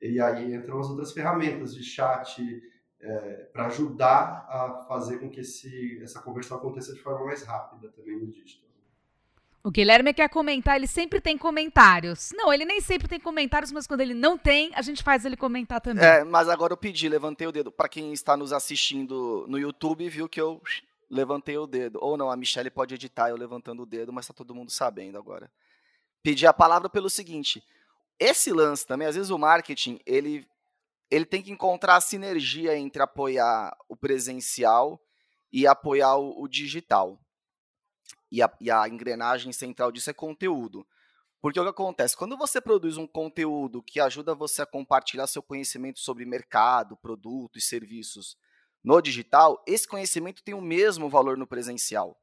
[0.02, 2.42] E aí entram as outras ferramentas de chat
[3.00, 7.88] é, para ajudar a fazer com que esse, essa conversão aconteça de forma mais rápida
[7.90, 8.68] também no digital.
[9.62, 12.30] O Guilherme quer comentar, ele sempre tem comentários.
[12.34, 15.36] Não, ele nem sempre tem comentários, mas quando ele não tem, a gente faz ele
[15.36, 16.02] comentar também.
[16.02, 17.70] É, mas agora eu pedi, levantei o dedo.
[17.70, 20.62] Para quem está nos assistindo no YouTube, viu que eu
[21.10, 21.98] levantei o dedo.
[22.00, 25.18] Ou não, a Michelle pode editar eu levantando o dedo, mas está todo mundo sabendo
[25.18, 25.50] agora.
[26.22, 27.62] Pedi a palavra pelo seguinte:
[28.18, 30.46] esse lance também, às vezes o marketing, ele,
[31.10, 35.02] ele tem que encontrar a sinergia entre apoiar o presencial
[35.52, 37.18] e apoiar o, o digital
[38.30, 40.86] e a, e a engrenagem central disso é conteúdo.
[41.40, 42.16] Porque o que acontece?
[42.16, 47.56] Quando você produz um conteúdo que ajuda você a compartilhar seu conhecimento sobre mercado, produto
[47.56, 48.36] e serviços
[48.82, 52.18] no digital, esse conhecimento tem o mesmo valor no presencial.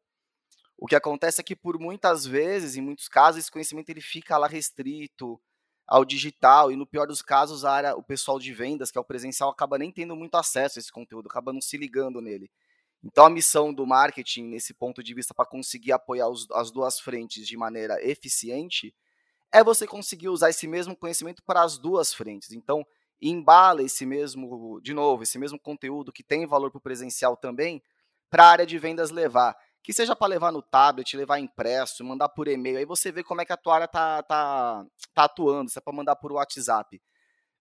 [0.78, 4.38] O que acontece é que por muitas vezes, em muitos casos, esse conhecimento ele fica
[4.38, 5.40] lá restrito
[5.88, 9.02] ao digital e no pior dos casos, a área, o pessoal de vendas, que é
[9.02, 12.52] o presencial, acaba nem tendo muito acesso a esse conteúdo, acaba não se ligando nele.
[13.04, 17.00] Então, a missão do marketing, nesse ponto de vista, para conseguir apoiar os, as duas
[17.00, 18.94] frentes de maneira eficiente,
[19.52, 22.52] é você conseguir usar esse mesmo conhecimento para as duas frentes.
[22.52, 22.86] Então,
[23.22, 27.82] embala esse mesmo, de novo, esse mesmo conteúdo que tem valor para o presencial também,
[28.30, 29.56] para a área de vendas levar.
[29.84, 32.78] Que seja para levar no tablet, levar impresso, mandar por e-mail.
[32.78, 35.82] Aí você vê como é que a tua área está tá, tá atuando, se é
[35.82, 37.02] para mandar por WhatsApp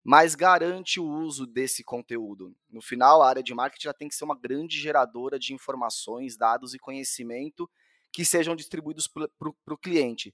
[0.09, 2.55] mas garante o uso desse conteúdo.
[2.71, 6.37] No final, a área de marketing já tem que ser uma grande geradora de informações,
[6.37, 7.69] dados e conhecimento
[8.13, 10.33] que sejam distribuídos para o cliente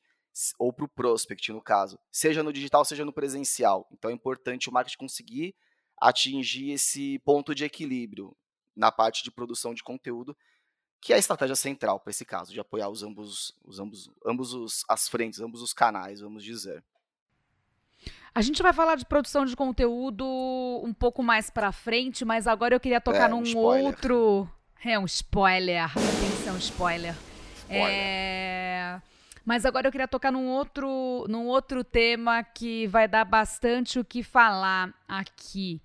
[0.58, 3.88] ou para o prospect, no caso, seja no digital, seja no presencial.
[3.92, 5.54] Então é importante o marketing conseguir
[6.00, 8.36] atingir esse ponto de equilíbrio
[8.74, 10.36] na parte de produção de conteúdo,
[11.00, 14.54] que é a estratégia central para esse caso, de apoiar os ambos, os ambos, ambos
[14.54, 16.82] os, as frentes, ambos os canais, vamos dizer.
[18.34, 20.24] A gente vai falar de produção de conteúdo
[20.82, 24.48] um pouco mais para frente, mas agora eu queria tocar é, num outro.
[24.84, 25.84] É um spoiler.
[25.84, 27.14] Atenção, spoiler.
[27.68, 27.90] spoiler.
[27.90, 28.61] É...
[29.44, 34.04] Mas agora eu queria tocar num outro, num outro tema que vai dar bastante o
[34.04, 35.80] que falar aqui.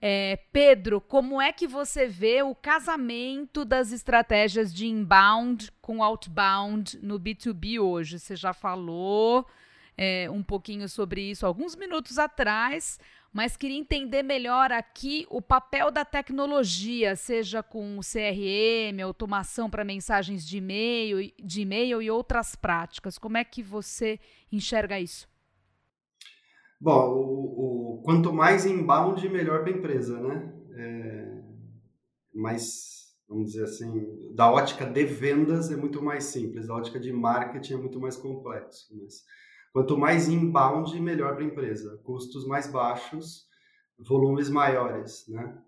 [0.00, 6.98] É, Pedro, como é que você vê o casamento das estratégias de inbound com outbound
[7.00, 8.18] no B2B hoje?
[8.18, 9.46] Você já falou
[9.96, 12.98] é, um pouquinho sobre isso alguns minutos atrás,
[13.32, 20.46] mas queria entender melhor aqui o papel da tecnologia, seja com CRM, automação para mensagens
[20.46, 23.16] de e-mail, de e-mail e outras práticas.
[23.16, 24.20] Como é que você
[24.50, 25.26] enxerga isso?
[26.78, 30.52] Bom, o, o quanto mais inbound, melhor para a empresa, né?
[30.74, 31.42] É,
[32.34, 37.12] mas, vamos dizer assim, da ótica de vendas é muito mais simples, da ótica de
[37.12, 38.88] marketing é muito mais complexo.
[39.00, 39.24] Mas
[39.72, 41.98] quanto mais inbound, melhor para a empresa.
[42.04, 43.48] Custos mais baixos,
[43.98, 45.58] volumes maiores, né?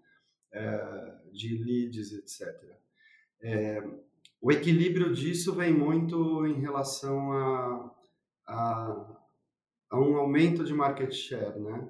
[0.53, 2.49] É, de leads, etc.
[3.43, 3.83] É,
[4.41, 7.95] o equilíbrio disso vem muito em relação a,
[8.47, 9.19] a,
[9.91, 11.89] a um aumento de market share, né?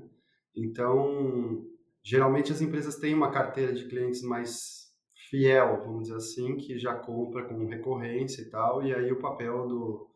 [0.57, 1.67] Então,
[2.03, 4.85] geralmente as empresas têm uma carteira de clientes mais
[5.29, 9.67] fiel, vamos dizer assim, que já compra com recorrência e tal, e aí o papel
[9.67, 10.09] do,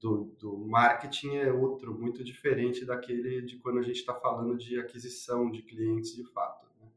[0.00, 4.80] do, do marketing é outro, muito diferente daquele de quando a gente está falando de
[4.80, 6.66] aquisição de clientes de fato.
[6.80, 6.88] Né?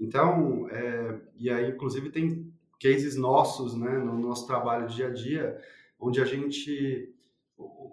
[0.00, 5.60] Então, é, e aí inclusive tem cases nossos, né, no nosso trabalho dia a dia,
[6.00, 7.14] onde a gente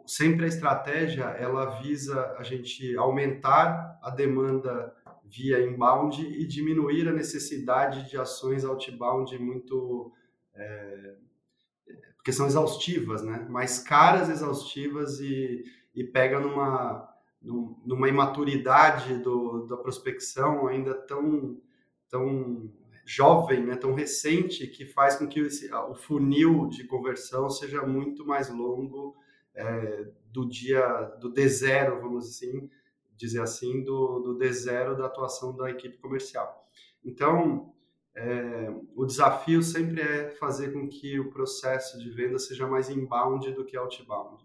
[0.06, 7.12] sempre a estratégia ela visa a gente aumentar a demanda via inbound e diminuir a
[7.12, 10.14] necessidade de ações outbound muito
[10.53, 11.16] é,
[12.26, 13.45] porque são exaustivas, né?
[13.51, 15.63] Mais caras, exaustivas e,
[15.93, 17.07] e pega numa
[17.39, 21.61] numa imaturidade do, da prospecção ainda tão
[22.09, 22.73] tão
[23.05, 28.26] jovem, né, tão recente, que faz com que esse, o funil de conversão seja muito
[28.26, 29.15] mais longo
[29.53, 30.84] é, do dia
[31.21, 32.67] do D0, vamos assim
[33.15, 36.67] dizer assim, do, do D0 da atuação da equipe comercial.
[37.03, 37.74] Então,
[38.16, 43.51] é, o desafio sempre é fazer com que o processo de venda seja mais inbound
[43.51, 44.43] do que outbound.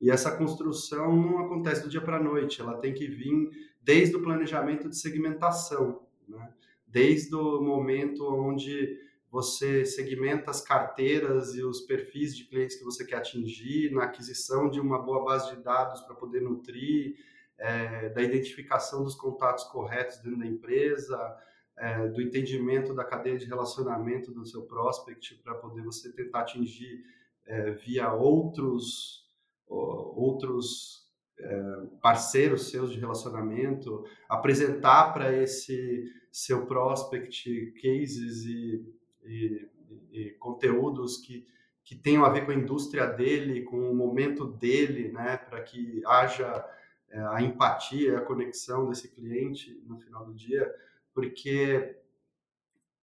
[0.00, 3.50] E essa construção não acontece do dia para a noite, ela tem que vir
[3.80, 6.52] desde o planejamento de segmentação, né?
[6.86, 8.98] desde o momento onde
[9.30, 14.68] você segmenta as carteiras e os perfis de clientes que você quer atingir, na aquisição
[14.68, 17.16] de uma boa base de dados para poder nutrir,
[17.56, 21.36] é, da identificação dos contatos corretos dentro da empresa,
[21.82, 27.04] é, do entendimento da cadeia de relacionamento do seu prospect para poder você tentar atingir
[27.44, 29.20] é, via outros
[29.66, 31.08] outros
[31.40, 38.84] é, parceiros seus de relacionamento, apresentar para esse seu prospect cases e
[39.24, 39.68] e,
[40.12, 41.46] e conteúdos que,
[41.84, 46.02] que tenham a ver com a indústria dele, com o momento dele, né, para que
[46.06, 46.64] haja
[47.08, 50.72] é, a empatia, a conexão desse cliente no final do dia,
[51.14, 51.96] porque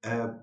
[0.04, 0.34] é,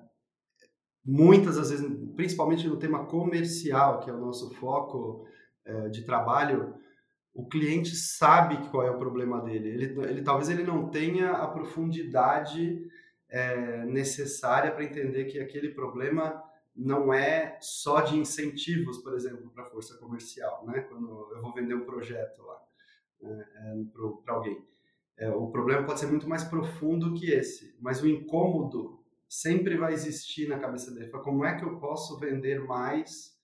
[1.05, 5.27] muitas das vezes, principalmente no tema comercial, que é o nosso foco
[5.65, 6.75] é, de trabalho,
[7.33, 9.69] o cliente sabe qual é o problema dele.
[9.69, 12.91] Ele, ele talvez ele não tenha a profundidade
[13.29, 16.43] é, necessária para entender que aquele problema
[16.75, 20.81] não é só de incentivos, por exemplo, para a força comercial, né?
[20.81, 22.63] Quando eu vou vender um projeto lá
[23.21, 23.47] né?
[23.57, 23.75] é,
[24.25, 24.63] para alguém.
[25.19, 29.93] É, o problema pode ser muito mais profundo que esse, mas o incômodo sempre vai
[29.95, 31.09] existir na cabeça dele.
[31.11, 33.35] Como é que eu posso vender mais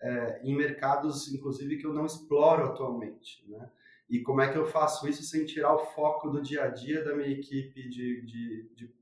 [0.00, 3.70] é, em mercados, inclusive, que eu não exploro atualmente, né?
[4.08, 7.04] E como é que eu faço isso sem tirar o foco do dia a dia
[7.04, 8.98] da minha equipe de, de, de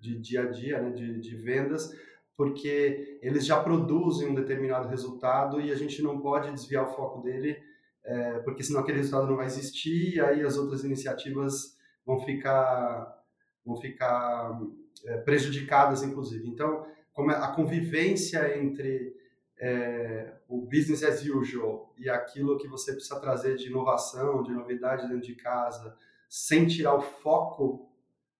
[0.00, 1.94] de dia a dia, né, de, de vendas,
[2.36, 7.20] porque eles já produzem um determinado resultado e a gente não pode desviar o foco
[7.20, 7.62] dele,
[8.04, 13.24] é, porque senão aquele resultado não vai existir e aí as outras iniciativas vão ficar,
[13.64, 14.60] vão ficar
[15.04, 16.48] é, prejudicadas, inclusive.
[16.48, 19.14] Então, como a convivência entre
[19.58, 25.06] é, o business as usual e aquilo que você precisa trazer de inovação, de novidade
[25.06, 25.96] dentro de casa,
[26.28, 27.90] sem tirar o foco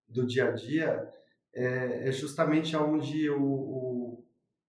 [0.08, 1.12] do dia a dia,
[1.52, 4.24] é, é justamente onde o, o,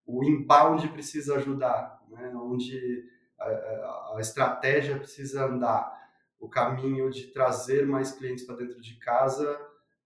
[0.07, 2.33] o, inbound precisa ajudar, né?
[2.35, 3.05] onde
[3.41, 5.99] a, a, estratégia precisa andar,
[6.39, 9.59] o caminho de trazer mais clientes para dentro de casa,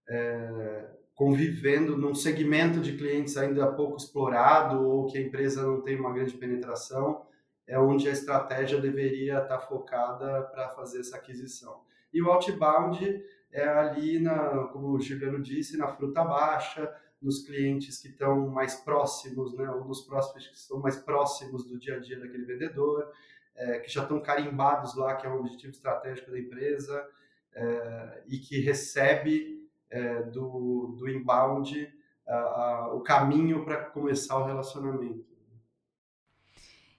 [0.07, 5.97] é, convivendo num segmento de clientes ainda pouco explorado ou que a empresa não tem
[5.97, 7.25] uma grande penetração,
[7.67, 11.81] é onde a estratégia deveria estar focada para fazer essa aquisição.
[12.13, 16.93] E o outbound é ali, na, como o Juliano disse, na fruta baixa,
[17.25, 21.79] nos clientes que estão mais próximos, né, ou nos próximos que estão mais próximos do
[21.79, 23.11] dia a dia daquele vendedor,
[23.55, 27.09] é, que já estão carimbados lá, que é um objetivo estratégico da empresa,
[27.53, 31.91] é, e que recebe é, do, do inbound
[32.27, 35.25] a, a, o caminho para começar o relacionamento.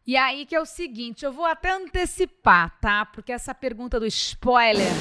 [0.05, 3.07] E aí que é o seguinte, eu vou até antecipar, tá?
[3.07, 4.93] Porque essa pergunta do spoiler,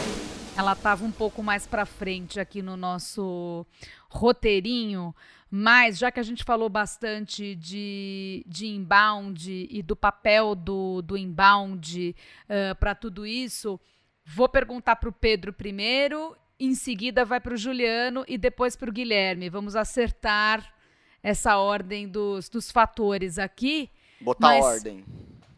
[0.55, 3.65] ela estava um pouco mais para frente aqui no nosso
[4.09, 5.13] roteirinho,
[5.51, 11.17] mas já que a gente falou bastante de, de inbound e do papel do, do
[11.17, 13.79] inbound uh, para tudo isso,
[14.25, 18.89] vou perguntar para o Pedro primeiro, em seguida vai para o Juliano e depois para
[18.89, 19.49] o Guilherme.
[19.49, 20.73] Vamos acertar
[21.21, 23.89] essa ordem dos, dos fatores aqui.
[24.21, 25.03] Botar Mas, ordem.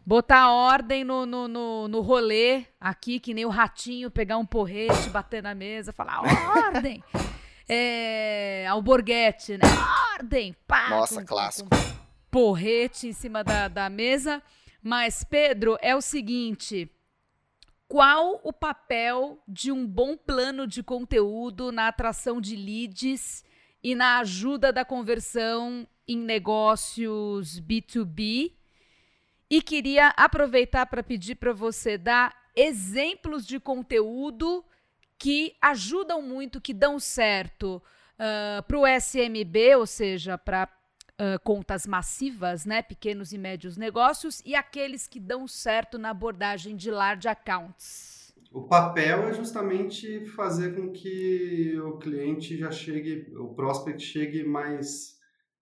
[0.07, 5.09] Botar ordem no, no, no, no, rolê aqui, que nem o ratinho, pegar um porrete,
[5.09, 7.03] bater na mesa, falar ordem.
[7.67, 9.65] é, alborguete, né?
[10.13, 10.55] Ordem!
[10.65, 11.69] Pá, Nossa, com, clássico.
[11.69, 11.75] Com
[12.31, 14.41] porrete em cima da, da mesa.
[14.81, 16.89] Mas, Pedro, é o seguinte.
[17.85, 23.43] Qual o papel de um bom plano de conteúdo na atração de leads
[23.83, 28.56] e na ajuda da conversão em negócios B2B.
[29.49, 34.63] E queria aproveitar para pedir para você dar exemplos de conteúdo
[35.17, 37.81] que ajudam muito, que dão certo
[38.17, 40.69] uh, para o SMB, ou seja, para
[41.13, 46.75] uh, contas massivas, né, pequenos e médios negócios, e aqueles que dão certo na abordagem
[46.75, 48.35] de large accounts.
[48.51, 55.17] O papel é justamente fazer com que o cliente já chegue, o prospect chegue mais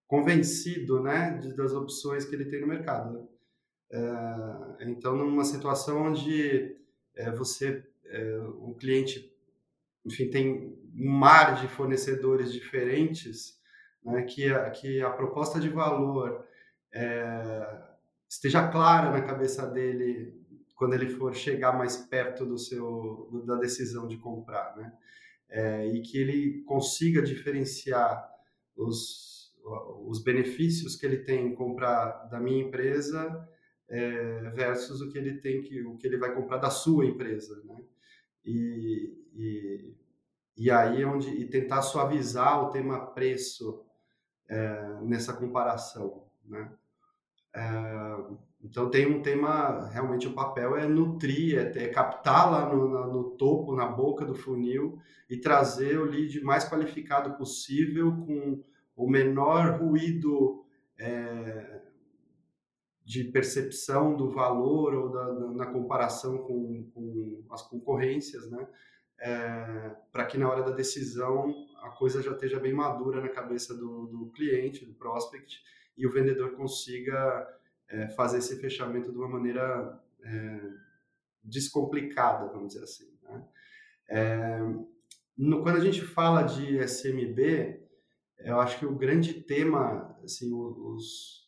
[0.08, 3.28] convencido né, das opções que ele tem no mercado.
[3.96, 6.76] É, então, numa situação onde
[7.16, 9.34] é, você, é, um cliente,
[10.06, 13.58] enfim, tem um mar de fornecedores diferentes,
[14.04, 16.46] né, que, a, que a proposta de valor
[16.93, 17.82] é,
[18.28, 20.43] esteja clara na cabeça dele
[20.76, 24.91] quando ele for chegar mais perto do seu da decisão de comprar, né?
[25.48, 28.30] É, e que ele consiga diferenciar
[28.76, 29.36] os
[30.06, 33.50] os benefícios que ele tem em comprar da minha empresa
[33.90, 37.62] é, versus o que ele tem que o que ele vai comprar da sua empresa,
[37.66, 37.84] né?
[38.44, 39.96] E, e,
[40.58, 43.84] e aí é onde e tentar suavizar o tema preço
[44.48, 46.72] é, nessa comparação, né?
[47.54, 47.62] É,
[48.64, 53.24] então tem um tema realmente o papel é nutrir, é, é captar lá no, no,
[53.32, 58.64] topo, na boca do funil e trazer o lead mais qualificado possível com
[58.96, 60.66] o menor ruído
[60.98, 61.82] é,
[63.06, 68.68] de percepção do valor ou da, da, na comparação com, com, as concorrências, né?
[69.18, 73.74] É, para que na hora da decisão a coisa já esteja bem madura na cabeça
[73.74, 75.62] do, do cliente, do prospect,
[75.95, 77.47] e o vendedor consiga
[77.88, 80.60] é, fazer esse fechamento de uma maneira é,
[81.43, 83.18] descomplicada, vamos dizer assim.
[83.24, 83.47] Né?
[84.10, 84.60] É,
[85.38, 87.80] no, quando a gente fala de SMB,
[88.39, 91.45] eu acho que o grande tema, assim, os,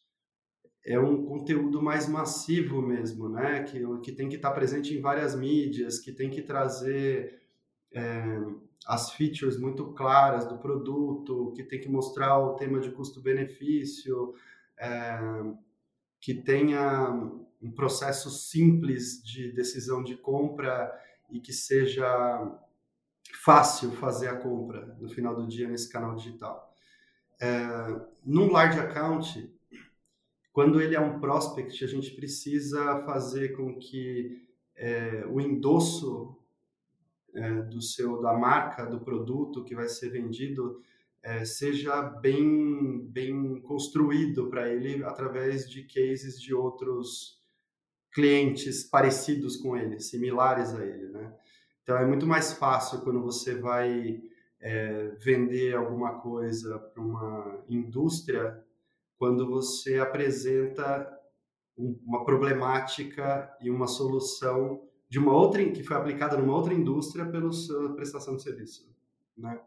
[0.88, 3.64] é um conteúdo mais massivo mesmo, né?
[3.64, 7.42] Que, que tem que estar presente em várias mídias, que tem que trazer
[7.92, 8.40] é,
[8.86, 14.34] as features muito claras do produto, que tem que mostrar o tema de custo-benefício,
[14.80, 15.20] é,
[16.22, 17.12] que tenha
[17.62, 20.90] um processo simples de decisão de compra
[21.30, 22.50] e que seja
[23.44, 26.74] fácil fazer a compra no final do dia nesse canal digital.
[27.42, 27.58] É,
[28.24, 29.57] num large account,
[30.58, 34.44] quando ele é um prospect, a gente precisa fazer com que
[34.76, 36.36] é, o endosso
[37.32, 40.82] é, do seu da marca do produto que vai ser vendido
[41.22, 47.40] é, seja bem bem construído para ele através de cases de outros
[48.12, 51.36] clientes parecidos com ele, similares a ele, né?
[51.84, 54.24] Então é muito mais fácil quando você vai
[54.60, 58.66] é, vender alguma coisa para uma indústria
[59.18, 61.14] quando você apresenta
[61.78, 67.52] uma problemática e uma solução de uma outra que foi aplicada numa outra indústria pela
[67.52, 68.94] sua prestação de serviço,
[69.38, 69.60] né?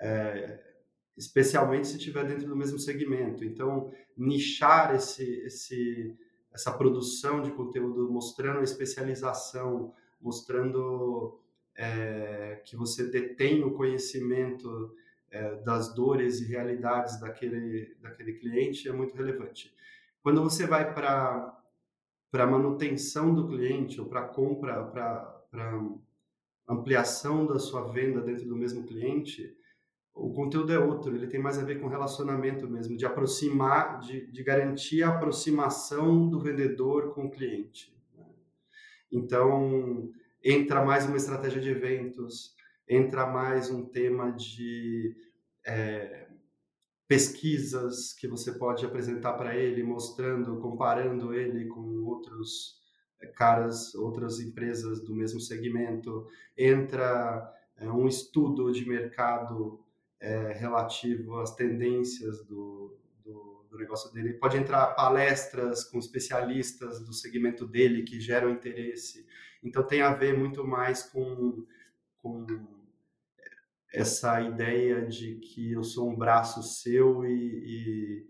[0.00, 0.70] É,
[1.16, 3.44] especialmente se estiver dentro do mesmo segmento.
[3.44, 6.16] Então, nichar esse, esse,
[6.52, 11.38] essa produção de conteúdo, mostrando a especialização, mostrando
[11.76, 14.94] é, que você detém o conhecimento
[15.30, 19.74] é, das dores e realidades daquele, daquele cliente é muito relevante.
[20.22, 21.56] Quando você vai para
[22.30, 25.42] para manutenção do cliente ou para compra, para
[26.68, 29.56] ampliação da sua venda dentro do mesmo cliente,
[30.14, 34.26] o conteúdo é outro, ele tem mais a ver com relacionamento mesmo, de aproximar, de,
[34.26, 37.96] de garantir a aproximação do vendedor com o cliente.
[38.16, 38.24] Né?
[39.10, 40.10] Então,
[40.44, 42.54] entra mais uma estratégia de eventos,
[42.90, 45.16] entra mais um tema de
[45.64, 46.26] é,
[47.06, 52.80] pesquisas que você pode apresentar para ele, mostrando, comparando ele com outros
[53.20, 56.26] é, caras, outras empresas do mesmo segmento.
[56.58, 59.84] Entra é, um estudo de mercado
[60.18, 64.32] é, relativo às tendências do, do, do, negócio dele.
[64.32, 69.24] Pode entrar palestras com especialistas do segmento dele que geram interesse.
[69.62, 71.64] Então tem a ver muito mais com,
[72.18, 72.79] com
[73.92, 78.24] essa ideia de que eu sou um braço seu e,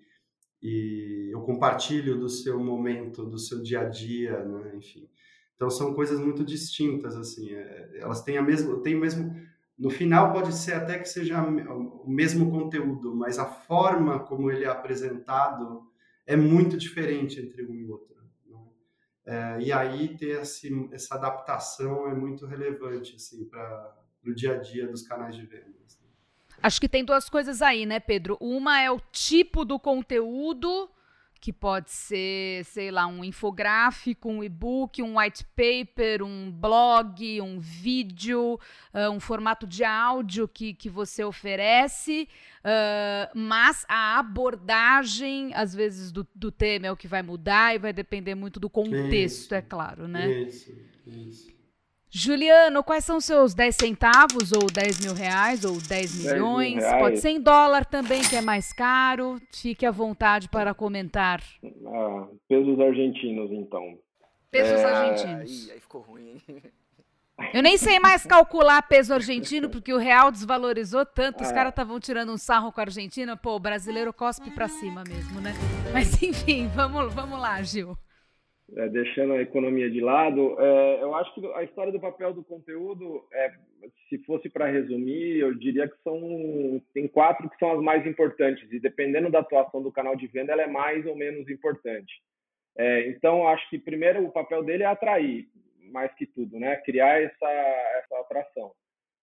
[0.63, 4.73] e, e, eu compartilho do seu momento, do seu dia a dia, né?
[4.77, 5.09] enfim.
[5.55, 7.53] Então são coisas muito distintas assim.
[7.53, 9.37] É, elas têm a mesma, têm o mesmo.
[9.79, 14.65] No final pode ser até que seja o mesmo conteúdo, mas a forma como ele
[14.65, 15.83] é apresentado
[16.27, 18.15] é muito diferente entre um e outro.
[18.47, 18.59] Né?
[19.27, 24.87] É, e aí ter essa adaptação é muito relevante assim para do dia a dia
[24.87, 25.99] dos canais de vendas.
[26.63, 28.37] Acho que tem duas coisas aí, né, Pedro?
[28.39, 30.91] Uma é o tipo do conteúdo,
[31.41, 37.59] que pode ser, sei lá, um infográfico, um e-book, um white paper, um blog, um
[37.59, 38.61] vídeo,
[38.93, 46.13] uh, um formato de áudio que, que você oferece, uh, mas a abordagem, às vezes,
[46.13, 49.55] do, do tema é o que vai mudar e vai depender muito do contexto, isso,
[49.55, 50.43] é claro, né?
[50.43, 50.71] Isso,
[51.07, 51.60] isso.
[52.13, 56.83] Juliano, quais são seus 10 centavos, ou 10 mil reais, ou 10 milhões?
[56.83, 59.41] 10 Pode ser em dólar também, que é mais caro.
[59.55, 61.41] Fique à vontade para comentar.
[61.87, 63.97] Ah, pesos argentinos, então.
[64.51, 64.85] Pesos é...
[64.85, 65.69] argentinos.
[65.69, 66.37] Ih, aí ficou ruim.
[67.55, 71.43] Eu nem sei mais calcular peso argentino, porque o real desvalorizou tanto.
[71.43, 71.55] Os é.
[71.55, 73.35] caras estavam tirando um sarro com a Argentina.
[73.35, 75.55] Pô, o brasileiro cospe para cima mesmo, né?
[75.91, 77.97] Mas enfim, vamos, vamos lá, Gil
[78.77, 82.45] é, deixando a economia de lado, é, eu acho que a história do papel do
[82.45, 83.53] conteúdo, é,
[84.09, 88.71] se fosse para resumir, eu diria que são tem quatro que são as mais importantes
[88.71, 92.13] e dependendo da atuação do canal de venda, ela é mais ou menos importante.
[92.79, 95.47] É, então, acho que primeiro o papel dele é atrair,
[95.93, 96.77] mais que tudo, né?
[96.77, 98.71] Criar essa essa atração.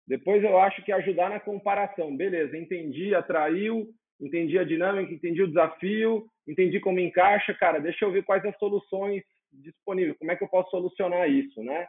[0.06, 2.16] Depois, eu acho que ajudar na comparação.
[2.16, 3.88] Beleza, entendi, atraiu,
[4.20, 8.58] entendi a dinâmica, entendi o desafio, entendi como encaixa, cara, deixa eu ver quais as
[8.58, 9.24] soluções
[9.58, 11.88] disponível, como é que eu posso solucionar isso, né?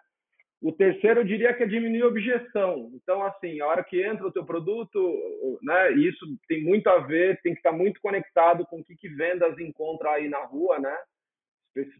[0.61, 2.91] O terceiro, eu diria que é diminuir a objeção.
[2.95, 4.99] Então, assim, a hora que entra o teu produto,
[5.62, 9.09] né, isso tem muito a ver, tem que estar muito conectado com o que, que
[9.09, 10.97] vendas encontra aí na rua, né?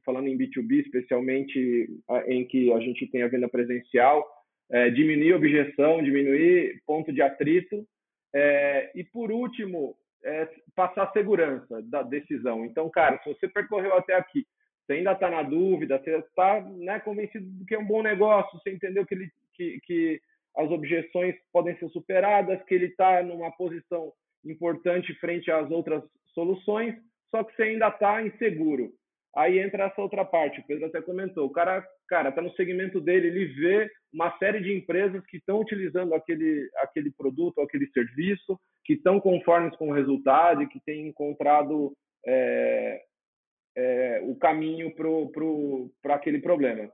[0.05, 1.89] Falando em B2B, especialmente
[2.27, 4.29] em que a gente tem a venda presencial,
[4.71, 7.87] é, diminuir objeção, diminuir ponto de atrito.
[8.35, 12.65] É, e, por último, é, passar segurança da decisão.
[12.65, 14.45] Então, cara, se você percorreu até aqui,
[14.89, 18.59] você ainda está na dúvida, você está né, convencido de que é um bom negócio,
[18.59, 20.21] você entendeu que, ele, que, que
[20.57, 24.11] as objeções podem ser superadas, que ele está numa posição
[24.43, 26.95] importante frente às outras soluções,
[27.31, 28.91] só que você ainda está inseguro.
[29.37, 33.01] Aí entra essa outra parte, o Pedro até comentou, o cara cara está no segmento
[33.01, 38.59] dele, ele vê uma série de empresas que estão utilizando aquele, aquele produto, aquele serviço,
[38.85, 41.93] que estão conformes com o resultado e que têm encontrado
[42.27, 43.03] é,
[43.79, 44.93] é, o caminho
[46.03, 46.91] para aquele problema.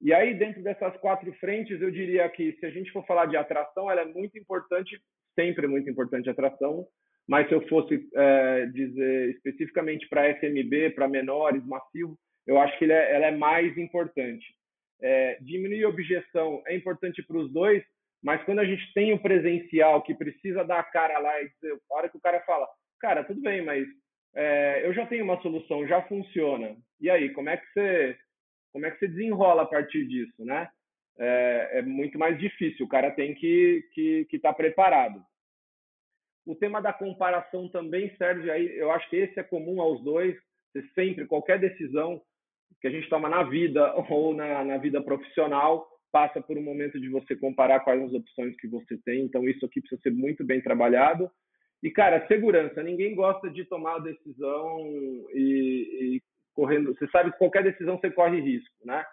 [0.00, 3.36] E aí, dentro dessas quatro frentes, eu diria que se a gente for falar de
[3.36, 4.98] atração, ela é muito importante,
[5.34, 6.86] sempre muito importante a atração,
[7.28, 12.90] mas se eu fosse é, dizer especificamente para SMB, para menores, massivo, eu acho que
[12.90, 14.44] é, ela é mais importante.
[15.00, 17.82] É, diminuir objeção é importante para os dois,
[18.22, 21.78] mas quando a gente tem o presencial que precisa dar a cara lá e dizer,
[21.90, 22.66] a hora que o cara fala,
[23.00, 23.86] cara, tudo bem, mas
[24.34, 26.76] é, eu já tenho uma solução, já funciona.
[27.00, 28.18] E aí, como é que você,
[28.72, 30.68] como é que você desenrola a partir disso, né?
[31.18, 32.86] É, é muito mais difícil.
[32.86, 35.22] O cara tem que que estar tá preparado.
[36.46, 38.76] O tema da comparação também serve aí.
[38.76, 40.36] Eu acho que esse é comum aos dois.
[40.72, 42.20] Você sempre qualquer decisão
[42.80, 47.00] que a gente toma na vida ou na, na vida profissional passa por um momento
[47.00, 49.22] de você comparar quais as opções que você tem.
[49.22, 51.30] Então isso aqui precisa ser muito bem trabalhado.
[51.84, 52.82] E, cara, segurança.
[52.82, 54.78] Ninguém gosta de tomar decisão
[55.34, 56.22] e, e,
[56.54, 56.94] correndo.
[56.94, 59.04] Você sabe que qualquer decisão você corre risco, né?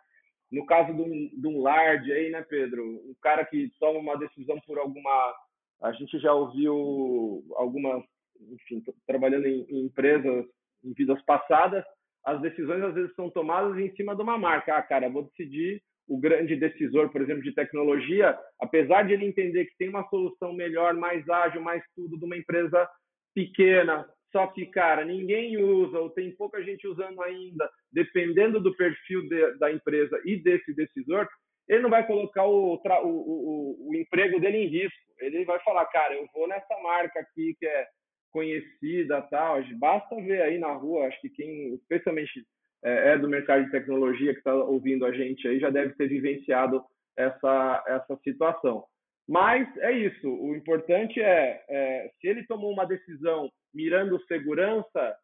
[0.50, 2.82] No caso de um, de um large aí, né, Pedro?
[2.82, 5.36] Um cara que toma uma decisão por alguma.
[5.82, 8.06] A gente já ouviu algumas,
[8.40, 10.46] enfim, trabalhando em, em empresas
[10.82, 11.84] em vidas passadas,
[12.24, 14.78] as decisões às vezes são tomadas em cima de uma marca.
[14.78, 19.66] Ah, cara, vou decidir o grande decisor, por exemplo, de tecnologia, apesar de ele entender
[19.66, 22.88] que tem uma solução melhor, mais ágil, mais tudo de uma empresa
[23.34, 29.28] pequena, só que, cara, ninguém usa ou tem pouca gente usando ainda, dependendo do perfil
[29.28, 31.28] de, da empresa e desse decisor,
[31.68, 34.98] ele não vai colocar o, o, o, o, emprego dele em risco.
[35.20, 37.88] Ele vai falar, cara, eu vou nessa marca aqui que é
[38.32, 39.62] conhecida, tal.
[39.78, 42.44] Basta ver aí na rua, acho que quem, especialmente
[42.84, 46.08] é, é do mercado de tecnologia que está ouvindo a gente aí, já deve ter
[46.08, 46.84] vivenciado
[47.18, 48.84] essa, essa situação.
[49.28, 50.28] Mas é isso.
[50.28, 55.16] O importante é, é, se ele tomou uma decisão mirando segurança,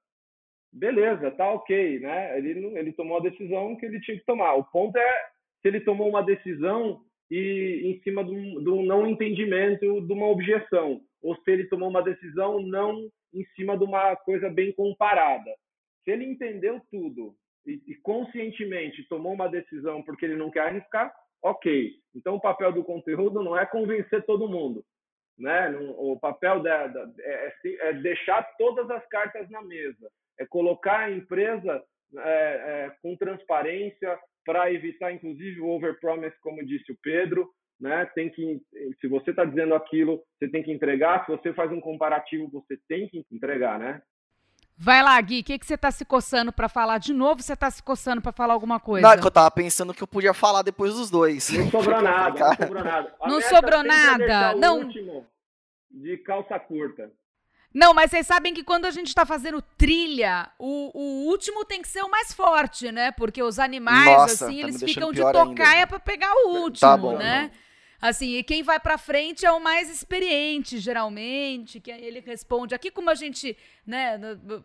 [0.71, 2.37] beleza, tá ok, né?
[2.37, 4.53] Ele, ele tomou a decisão que ele tinha que tomar.
[4.53, 5.13] O ponto é
[5.61, 10.13] se ele tomou uma decisão e em cima de um, de um não entendimento de
[10.13, 14.71] uma objeção, ou se ele tomou uma decisão não em cima de uma coisa bem
[14.71, 15.51] comparada.
[16.03, 17.35] Se ele entendeu tudo
[17.67, 21.13] e, e conscientemente tomou uma decisão porque ele não quer arriscar,
[21.43, 21.91] ok.
[22.15, 24.83] Então o papel do conteúdo não é convencer todo mundo,
[25.37, 25.69] né?
[25.97, 30.09] O papel da, da, é, é, é deixar todas as cartas na mesa,
[30.39, 31.83] é colocar a empresa
[32.17, 37.51] é, é, com transparência para evitar, inclusive, o overpromise, como disse o Pedro.
[37.79, 38.05] Né?
[38.15, 38.59] Tem que,
[38.99, 41.25] se você está dizendo aquilo, você tem que entregar.
[41.25, 44.01] Se você faz um comparativo, você tem que entregar, né?
[44.79, 46.99] Vai lá, Gui, o que, que você está se coçando para falar?
[46.99, 49.07] De novo, você está se coçando para falar alguma coisa?
[49.07, 51.49] Não, é que eu tava pensando que eu podia falar depois dos dois.
[51.49, 53.15] Não sobrou nada, não sobrou nada.
[53.19, 54.55] A não sobrou nada.
[54.55, 54.89] Não.
[55.89, 57.11] de calça curta.
[57.73, 61.81] Não, mas vocês sabem que quando a gente está fazendo trilha, o, o, último tem
[61.81, 63.11] que ser o mais forte, né?
[63.11, 66.79] Porque os animais, Nossa, assim, tá eles ficam de tocaia para pegar o tá último,
[66.79, 67.51] tá bom, né?
[67.53, 67.66] Não.
[67.99, 72.75] Assim, e quem vai para frente é o mais experiente, geralmente, que ele responde.
[72.75, 74.19] Aqui, como a gente, né,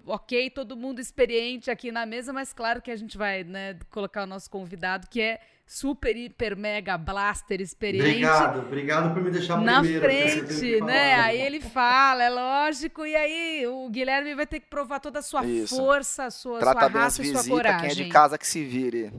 [0.06, 4.24] ok, todo mundo experiente aqui na mesa, mas claro que a gente vai, né, colocar
[4.24, 8.06] o nosso convidado, que é super, hiper, mega blaster experiente.
[8.06, 10.02] Obrigado, obrigado por me deixar na primeiro.
[10.02, 11.14] Na frente, né?
[11.14, 15.22] Aí ele fala, é lógico, e aí o Guilherme vai ter que provar toda a
[15.22, 15.74] sua Isso.
[15.74, 17.80] força, a sua, Trata sua raça e sua coragem.
[17.80, 19.10] Quem é de casa que se vire.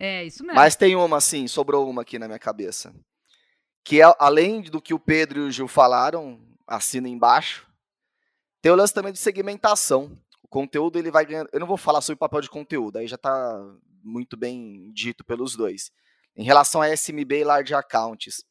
[0.00, 0.54] É, isso mesmo.
[0.54, 2.94] Mas tem uma, assim, sobrou uma aqui na minha cabeça.
[3.84, 7.66] Que é, além do que o Pedro e o Gil falaram, assina embaixo,
[8.62, 10.16] tem o lance também de segmentação.
[10.42, 11.48] O conteúdo, ele vai ganhando...
[11.52, 13.60] Eu não vou falar sobre papel de conteúdo, aí já tá
[14.02, 15.90] muito bem dito pelos dois.
[16.36, 18.44] Em relação a SMB e Large Accounts,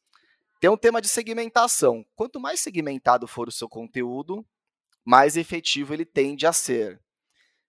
[0.60, 2.04] tem um tema de segmentação.
[2.14, 4.44] Quanto mais segmentado for o seu conteúdo,
[5.04, 7.00] mais efetivo ele tende a ser.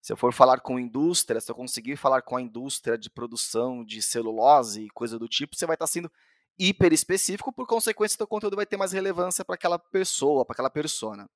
[0.01, 3.83] Se eu for falar com indústria, se eu conseguir falar com a indústria de produção
[3.83, 6.11] de celulose e coisa do tipo, você vai estar sendo
[6.57, 10.69] hiper específico, por consequência, seu conteúdo vai ter mais relevância para aquela pessoa, para aquela
[10.69, 11.29] persona.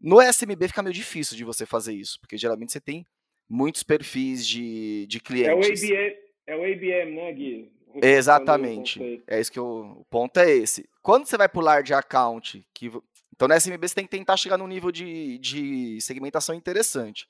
[0.00, 3.04] No SMB fica meio difícil de você fazer isso, porque geralmente você tem
[3.48, 5.82] muitos perfis de, de clientes.
[5.82, 7.72] É o ABM, é o ABM né, Gui?
[8.02, 9.22] Exatamente.
[9.26, 10.88] É isso que eu, o ponto é esse.
[11.02, 12.90] Quando você vai pular de account, que,
[13.34, 17.26] então no SMB você tem que tentar chegar num nível de, de segmentação interessante.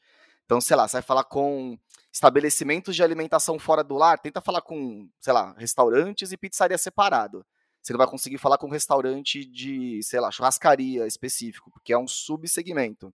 [0.49, 1.79] Então, sei lá, você vai falar com
[2.11, 7.45] estabelecimentos de alimentação fora do lar, tenta falar com, sei lá, restaurantes e pizzaria separado.
[7.83, 12.09] Você não vai conseguir falar com restaurante de, sei lá, churrascaria específico, porque é um
[12.09, 13.13] subsegmento.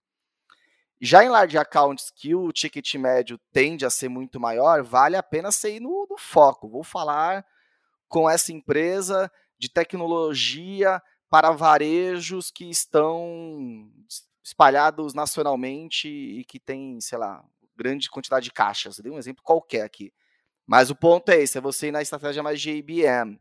[1.00, 5.22] Já em large accounts, que o ticket médio tende a ser muito maior, vale a
[5.22, 6.68] pena você ir no, no foco.
[6.68, 7.44] Vou falar
[8.06, 9.28] com essa empresa
[9.58, 13.90] de tecnologia para varejos que estão
[14.44, 17.42] espalhados nacionalmente e que tem, sei lá,
[17.74, 18.98] grande quantidade de caixas.
[18.98, 20.12] Eu dei um exemplo qualquer aqui.
[20.66, 23.40] Mas o ponto é esse, é você ir na estratégia mais de IBM,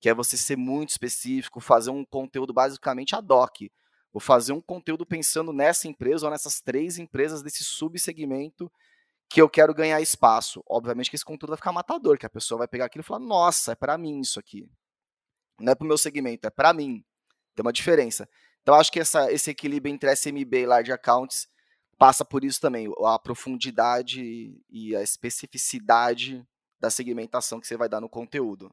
[0.00, 3.70] que é você ser muito específico, fazer um conteúdo basicamente ad hoc.
[4.12, 8.70] Vou fazer um conteúdo pensando nessa empresa ou nessas três empresas desse subsegmento
[9.28, 10.62] que eu quero ganhar espaço.
[10.68, 13.20] Obviamente que esse conteúdo vai ficar matador, que a pessoa vai pegar aquilo e falar:
[13.20, 14.68] "Nossa, é para mim isso aqui".
[15.60, 17.04] Não é para o meu segmento, é para mim.
[17.54, 18.28] Tem uma diferença.
[18.62, 21.48] Então, acho que essa, esse equilíbrio entre SMB e large accounts
[21.98, 26.42] passa por isso também, a profundidade e a especificidade
[26.80, 28.72] da segmentação que você vai dar no conteúdo.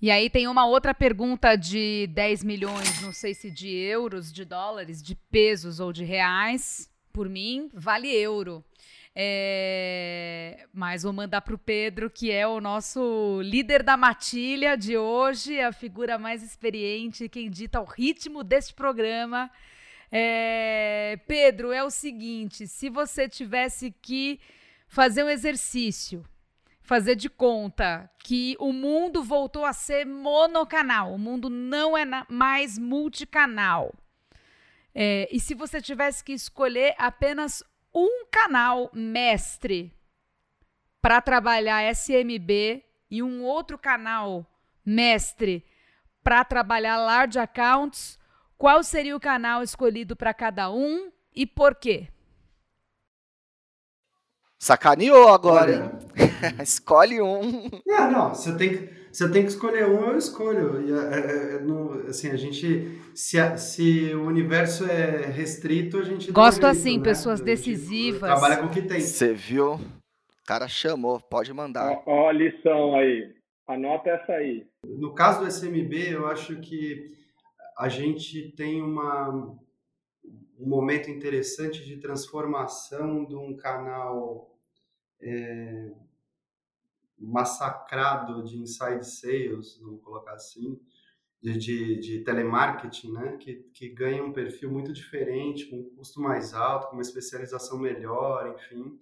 [0.00, 4.46] E aí tem uma outra pergunta de 10 milhões, não sei se de euros, de
[4.46, 6.90] dólares, de pesos ou de reais.
[7.12, 8.64] Por mim, vale euro.
[9.14, 10.66] É...
[10.72, 15.60] Mas vou mandar para o Pedro, que é o nosso líder da matilha de hoje,
[15.60, 19.50] a figura mais experiente, quem dita o ritmo deste programa.
[20.10, 21.18] É...
[21.26, 24.40] Pedro, é o seguinte: se você tivesse que
[24.88, 26.24] fazer um exercício,
[26.82, 32.76] fazer de conta que o mundo voltou a ser monocanal, o mundo não é mais
[32.78, 33.94] multicanal.
[34.92, 37.62] É, e se você tivesse que escolher apenas
[37.94, 39.92] um canal mestre
[41.00, 44.46] para trabalhar SMB e um outro canal
[44.84, 45.64] mestre
[46.22, 48.18] para trabalhar large accounts,
[48.56, 52.08] qual seria o canal escolhido para cada um e por quê?
[54.58, 55.98] Sacaneou agora.
[56.62, 57.70] Escolhe um.
[57.86, 60.86] Não, não, você tem que se eu tenho que escolher um, eu escolho.
[60.86, 66.04] E, é, é, no, assim, a gente, se, a, se o universo é restrito, a
[66.04, 67.04] gente gosto assim, né?
[67.04, 68.30] pessoas decisivas.
[68.30, 69.00] Trabalha com o que tem.
[69.00, 69.74] Você viu?
[69.74, 71.90] O cara chamou, pode mandar.
[71.90, 73.34] Ó, ó a lição aí.
[73.66, 74.66] Anota essa aí.
[74.84, 77.12] No caso do SMB, eu acho que
[77.78, 84.56] a gente tem uma, um momento interessante de transformação de um canal
[85.20, 85.90] é,
[87.20, 90.80] massacrado de inside sales, vamos colocar assim,
[91.42, 93.36] de, de, de, telemarketing, né?
[93.38, 97.78] que, que ganha um perfil muito diferente, com um custo mais alto, com uma especialização
[97.78, 98.98] melhor, enfim.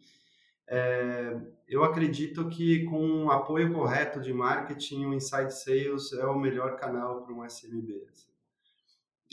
[0.71, 6.39] É, eu acredito que com um apoio correto de marketing, o inside sales é o
[6.39, 8.05] melhor canal para um SMB.
[8.13, 8.29] Assim.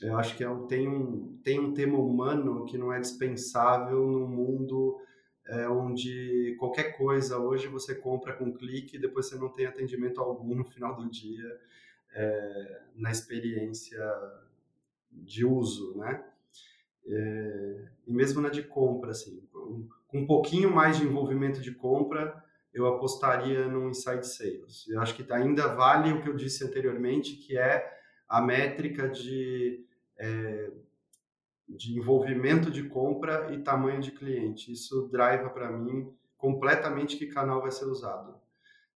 [0.01, 4.27] Eu acho que é tem, um, tem um tema humano que não é dispensável no
[4.27, 4.97] mundo
[5.47, 10.19] é, onde qualquer coisa hoje você compra com clique e depois você não tem atendimento
[10.19, 11.59] algum no final do dia
[12.13, 13.99] é, na experiência
[15.11, 16.23] de uso, né?
[17.07, 21.71] É, e mesmo na de compra, assim, com, com um pouquinho mais de envolvimento de
[21.71, 22.43] compra,
[22.73, 24.87] eu apostaria no inside sales.
[24.87, 27.93] Eu acho que ainda vale o que eu disse anteriormente, que é
[28.27, 29.85] a métrica de
[30.17, 30.71] é,
[31.67, 34.71] de envolvimento de compra e tamanho de cliente.
[34.71, 38.35] Isso driva para mim completamente que canal vai ser usado.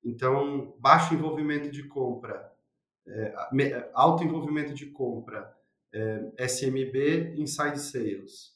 [0.04, 2.52] Então, baixo envolvimento de compra,
[3.08, 5.56] é, alto envolvimento de compra,
[5.92, 8.54] é, SMB, inside sales.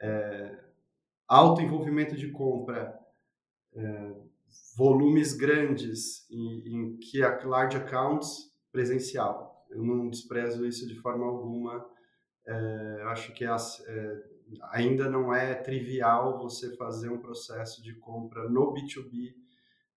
[0.00, 0.58] É,
[1.26, 2.98] alto envolvimento de compra,
[3.74, 4.12] é,
[4.76, 9.66] volumes grandes em, em que a large accounts presencial.
[9.70, 11.84] Eu não desprezo isso de forma alguma
[12.46, 14.24] é, acho que as, é,
[14.70, 19.34] ainda não é trivial você fazer um processo de compra no B2B,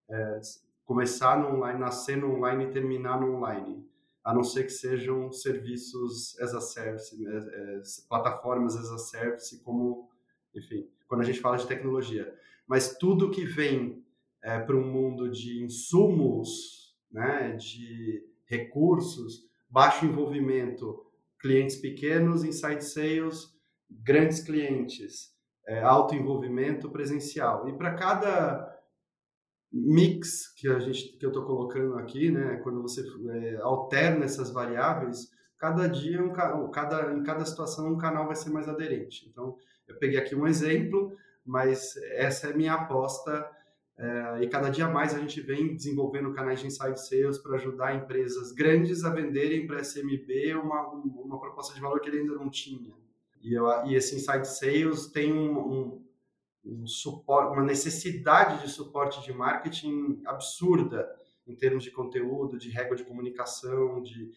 [0.09, 0.41] é,
[0.85, 3.85] começar no online, nascer no online e terminar no online,
[4.23, 10.09] a não ser que sejam serviços as a service, né, plataformas as a service, como,
[10.55, 12.33] enfim, quando a gente fala de tecnologia.
[12.65, 14.03] Mas tudo que vem
[14.41, 21.05] para um mundo de insumos, né, de recursos, baixo envolvimento,
[21.39, 23.47] clientes pequenos, inside sales,
[23.89, 25.31] grandes clientes,
[25.67, 27.67] é, alto envolvimento presencial.
[27.69, 28.73] E para cada
[29.71, 34.51] mix que a gente que eu estou colocando aqui, né, quando você é, alterna essas
[34.51, 36.31] variáveis, cada dia um
[36.71, 39.27] cada em cada situação um canal vai ser mais aderente.
[39.29, 39.55] Então
[39.87, 41.15] eu peguei aqui um exemplo,
[41.45, 43.49] mas essa é minha aposta
[43.97, 47.95] é, e cada dia mais a gente vem desenvolvendo canais de inside sales para ajudar
[47.95, 52.47] empresas grandes a venderem para SMB uma, uma proposta de valor que ele ainda não
[52.47, 52.93] tinha.
[53.41, 56.05] E, eu, e esse inside sales tem um, um,
[56.63, 61.09] um suporte, uma necessidade de suporte de marketing absurda
[61.47, 64.31] em termos de conteúdo, de régua de comunicação, de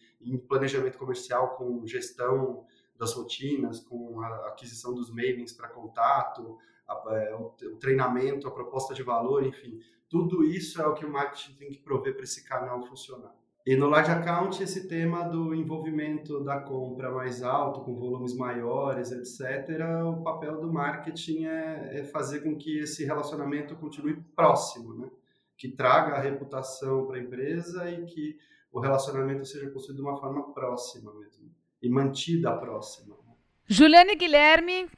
[0.47, 2.65] planejamento comercial com gestão
[2.97, 6.57] das rotinas, com a aquisição dos mailings para contato,
[6.91, 9.79] a, é, o, treinamento, a proposta de valor, enfim,
[10.09, 13.33] tudo isso é o que o marketing tem que prover para esse canal funcionar.
[13.65, 19.11] E no large account, esse tema do envolvimento da compra mais alto, com volumes maiores,
[19.11, 25.11] etc., o papel do marketing é, é fazer com que esse relacionamento continue próximo, né?
[25.55, 28.35] que traga a reputação para a empresa e que
[28.71, 33.15] o relacionamento seja construído de uma forma próxima mesmo, e mantida próxima.
[33.67, 34.89] Juliane Guilherme,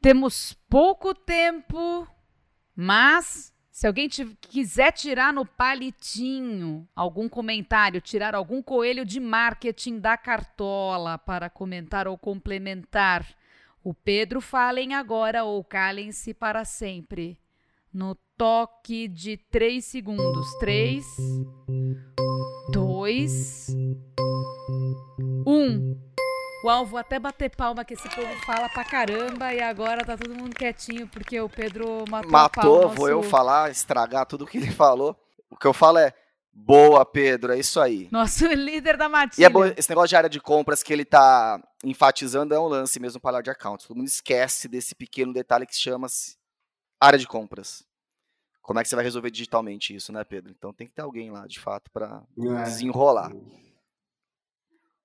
[0.00, 2.06] temos pouco tempo,
[2.74, 4.08] mas se alguém
[4.40, 12.08] quiser tirar no palitinho algum comentário, tirar algum coelho de marketing da cartola para comentar
[12.08, 13.26] ou complementar,
[13.84, 17.38] o Pedro falem agora ou calem-se para sempre.
[17.92, 20.46] No toque de três segundos.
[20.58, 21.04] Três,
[22.72, 23.68] dois,
[25.46, 25.96] um.
[26.66, 30.34] Uau, vou até bater palma que esse povo fala pra caramba e agora tá todo
[30.34, 32.94] mundo quietinho porque o Pedro matou Matou, nosso...
[32.96, 35.16] vou eu falar, estragar tudo que ele falou.
[35.48, 36.12] O que eu falo é
[36.52, 38.08] boa, Pedro, é isso aí.
[38.10, 39.44] Nosso líder da matilha.
[39.44, 42.66] E é bom, esse negócio de área de compras que ele tá enfatizando é um
[42.66, 43.86] lance mesmo para de accounts.
[43.86, 46.36] Todo mundo esquece desse pequeno detalhe que chama-se
[47.00, 47.86] área de compras.
[48.60, 50.50] Como é que você vai resolver digitalmente isso, né, Pedro?
[50.50, 52.62] Então tem que ter alguém lá, de fato, para é.
[52.64, 53.30] desenrolar.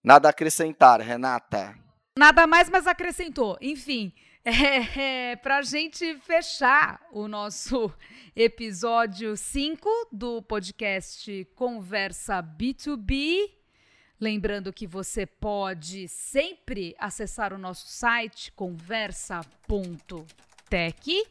[0.04, 1.78] Nada a acrescentar, Renata.
[2.18, 3.56] Nada mais, mas acrescentou.
[3.62, 4.12] Enfim,
[4.43, 7.93] é, é, para a gente fechar o nosso
[8.36, 13.52] episódio 5 do podcast Conversa B2B,
[14.20, 21.28] lembrando que você pode sempre acessar o nosso site conversa.tech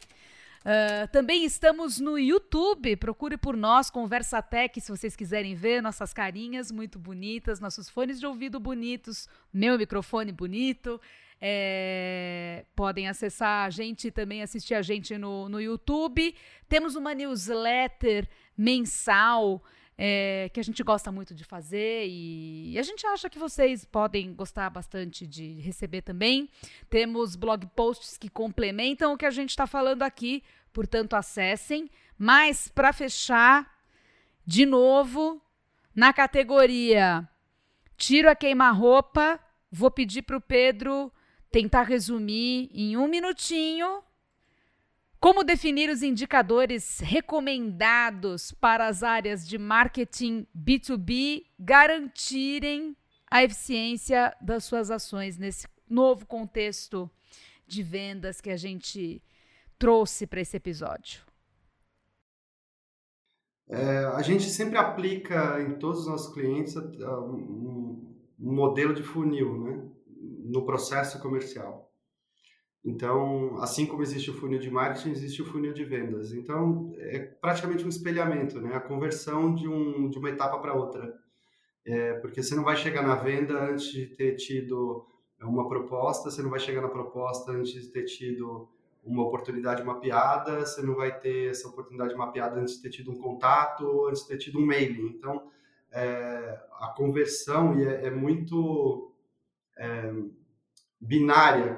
[0.61, 2.97] Uh, também estamos no YouTube.
[2.97, 8.21] Procure por nós, Conversa Tech, se vocês quiserem ver nossas carinhas muito bonitas, nossos fones
[8.21, 11.01] de ouvido bonitos, meu microfone bonito.
[11.43, 16.35] É, podem acessar a gente também assistir a gente no, no YouTube.
[16.69, 19.63] Temos uma newsletter mensal
[20.03, 24.33] é, que a gente gosta muito de fazer e a gente acha que vocês podem
[24.33, 26.49] gostar bastante de receber também.
[26.89, 30.43] Temos blog posts que complementam o que a gente está falando aqui,
[30.73, 31.91] portanto, acessem.
[32.17, 33.71] Mas, para fechar,
[34.47, 35.39] de novo,
[35.95, 37.29] na categoria
[37.99, 39.39] Tiro a queima-roupa,
[39.71, 41.13] vou pedir para o Pedro
[41.53, 44.03] tentar resumir em um minutinho
[45.21, 52.97] como definir os indicadores recomendados para as áreas de marketing B2B garantirem
[53.31, 57.09] a eficiência das suas ações nesse novo contexto
[57.67, 59.23] de vendas que a gente
[59.79, 61.21] trouxe para esse episódio?
[63.69, 69.63] É, a gente sempre aplica em todos os nossos clientes um, um modelo de funil,
[69.63, 69.89] né?
[70.45, 71.90] No processo comercial.
[72.85, 76.33] Então, assim como existe o funil de marketing, existe o funil de vendas.
[76.33, 78.75] Então, é praticamente um espelhamento, né?
[78.75, 81.15] A conversão de, um, de uma etapa para outra.
[81.85, 85.07] É, porque você não vai chegar na venda antes de ter tido
[85.43, 88.69] uma proposta, você não vai chegar na proposta antes de ter tido
[89.03, 93.19] uma oportunidade mapeada, você não vai ter essa oportunidade mapeada antes de ter tido um
[93.19, 95.07] contato, antes de ter tido um mailing.
[95.07, 95.51] Então,
[95.91, 99.13] é, a conversão é, é muito
[99.79, 100.13] é,
[101.01, 101.75] binária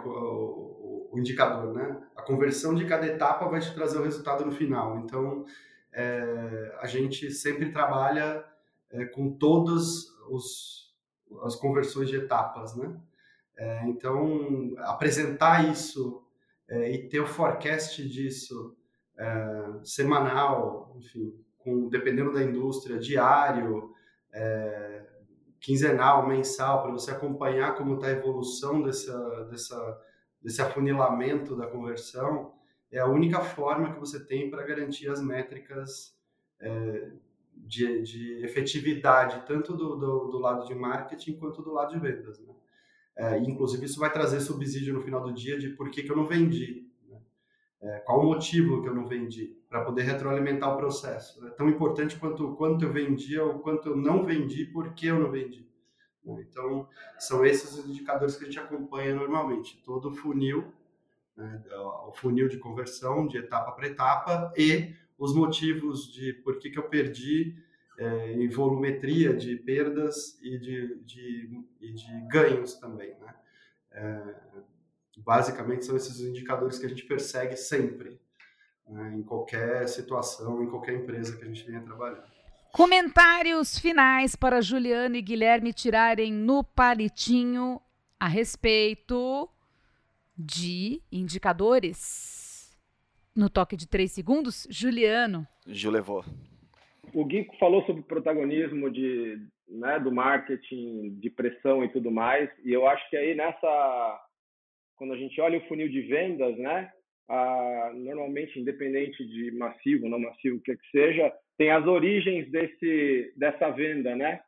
[1.13, 2.03] o indicador, né?
[2.17, 4.99] A conversão de cada etapa vai te trazer o resultado no final.
[4.99, 5.45] Então,
[5.93, 8.43] é, a gente sempre trabalha
[8.91, 10.91] é, com todas os,
[11.43, 12.99] as conversões de etapas, né?
[13.59, 16.25] É, então, apresentar isso
[16.67, 18.75] é, e ter o forecast disso
[19.19, 23.93] é, semanal, enfim, com, dependendo da indústria, diário,
[24.33, 25.07] é,
[25.61, 30.01] quinzenal, mensal, para você acompanhar como está a evolução dessa, dessa
[30.43, 32.53] desse afunilamento da conversão,
[32.90, 36.14] é a única forma que você tem para garantir as métricas
[36.61, 37.11] é,
[37.55, 42.38] de, de, efetividade, tanto do, do, do, lado de marketing quanto do lado de vendas.
[42.40, 42.55] Né?
[43.16, 46.16] É, inclusive, isso vai trazer subsídio no final do dia de por que, que eu
[46.16, 46.86] não vendi.
[47.09, 47.18] Né?
[47.80, 51.47] É, qual o motivo que eu não vendi, para poder retroalimentar o processo.
[51.47, 55.07] É tão importante quanto o quanto eu vendi ou quanto eu não vendi, por que
[55.07, 55.66] eu não vendi.
[56.25, 56.45] Né?
[56.49, 59.83] Então, são esses os indicadores que a gente acompanha normalmente.
[59.85, 60.73] Todo o funil,
[61.37, 61.62] né,
[62.07, 66.79] o funil de conversão de etapa para etapa e os motivos de por que, que
[66.79, 67.57] eu perdi
[67.99, 73.14] é, em volumetria de perdas e de, de, e de ganhos também.
[73.18, 73.35] Né?
[73.93, 74.35] É,
[75.18, 78.20] basicamente, são esses os indicadores que a gente persegue sempre,
[78.89, 82.29] né, em qualquer situação, em qualquer empresa que a gente venha trabalhar.
[82.73, 87.79] Comentários finais para Juliano e Guilherme tirarem no palitinho
[88.18, 89.47] a respeito
[90.35, 92.75] de indicadores.
[93.37, 95.47] No toque de três segundos, Juliano.
[95.66, 96.25] Ju levou.
[97.12, 102.49] O Gui falou sobre o protagonismo de, né, do marketing, de pressão e tudo mais.
[102.64, 104.27] E eu acho que aí nessa.
[104.97, 106.91] Quando a gente olha o funil de vendas, né?
[107.29, 113.33] Ah, normalmente, independente de massivo, não massivo, o que, que seja, tem as origens desse,
[113.37, 114.41] dessa venda, né?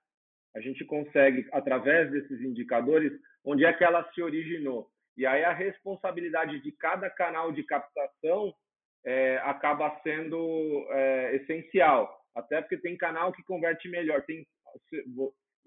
[0.54, 3.12] A gente consegue, através desses indicadores,
[3.44, 4.88] onde é que ela se originou.
[5.16, 8.52] E aí a responsabilidade de cada canal de captação
[9.04, 12.20] é, acaba sendo é, essencial.
[12.34, 14.22] Até porque tem canal que converte melhor.
[14.22, 14.46] Tem,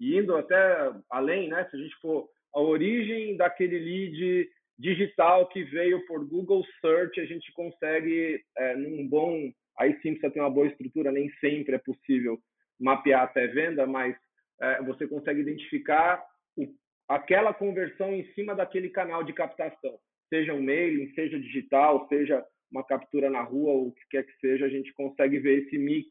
[0.00, 1.66] indo até além, né?
[1.70, 4.48] Se a gente for a origem daquele lead
[4.78, 10.30] digital que veio por Google Search, a gente consegue, é, num bom Aí sim precisa
[10.30, 12.38] ter uma boa estrutura, nem sempre é possível
[12.78, 14.16] mapear até venda, mas
[14.60, 16.22] é, você consegue identificar
[16.56, 16.66] o,
[17.08, 19.98] aquela conversão em cima daquele canal de captação,
[20.28, 24.36] seja um mailing, seja digital, seja uma captura na rua, ou o que quer que
[24.40, 26.08] seja, a gente consegue ver esse mix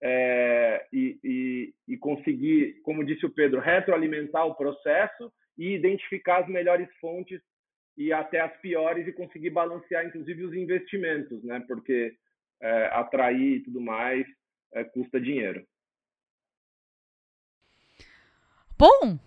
[0.00, 6.48] é, e, e, e conseguir, como disse o Pedro, retroalimentar o processo e identificar as
[6.48, 7.40] melhores fontes
[7.96, 11.60] e até as piores e conseguir balancear, inclusive, os investimentos, né?
[11.66, 12.16] Porque
[12.60, 14.26] é, atrair e tudo mais
[14.72, 15.64] é, custa dinheiro.
[18.76, 19.18] Bom,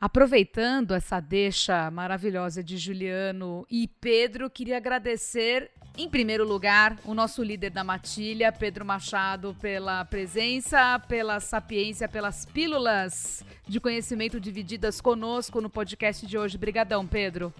[0.00, 7.42] aproveitando essa deixa maravilhosa de Juliano e Pedro, queria agradecer, em primeiro lugar, o nosso
[7.42, 15.60] líder da matilha, Pedro Machado, pela presença, pela sapiência, pelas pílulas de conhecimento divididas conosco
[15.60, 16.56] no podcast de hoje.
[16.56, 17.52] Obrigadão, Pedro.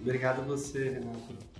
[0.00, 1.50] Obrigado a você, Renato.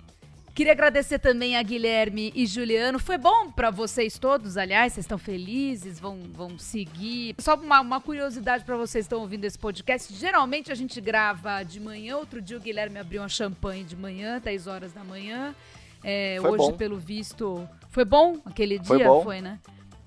[0.53, 2.99] Queria agradecer também a Guilherme e Juliano.
[2.99, 7.35] Foi bom para vocês todos, aliás, vocês estão felizes, vão, vão seguir.
[7.39, 10.13] Só uma, uma curiosidade para vocês que estão ouvindo esse podcast.
[10.13, 14.41] Geralmente a gente grava de manhã, outro dia o Guilherme abriu uma champanhe de manhã,
[14.41, 15.55] 10 horas da manhã.
[16.03, 16.73] É, hoje, bom.
[16.73, 18.87] pelo visto, foi bom aquele dia?
[18.87, 19.23] Foi, bom.
[19.23, 19.57] foi né?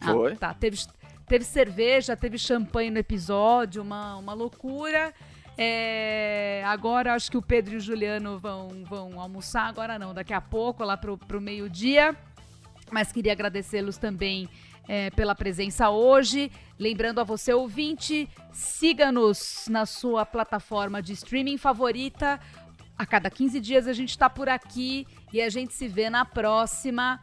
[0.01, 0.37] Ah, foi.
[0.37, 0.79] Tá, teve,
[1.27, 5.15] teve cerveja, teve champanhe no episódio, uma, uma loucura.
[5.57, 10.33] É, agora acho que o Pedro e o Juliano vão, vão almoçar, agora não, daqui
[10.33, 12.17] a pouco, lá pro, pro meio-dia.
[12.91, 14.49] Mas queria agradecê-los também
[14.89, 16.51] é, pela presença hoje.
[16.79, 22.41] Lembrando a você, ouvinte, siga-nos na sua plataforma de streaming favorita.
[22.97, 26.25] A cada 15 dias a gente está por aqui e a gente se vê na
[26.25, 27.21] próxima.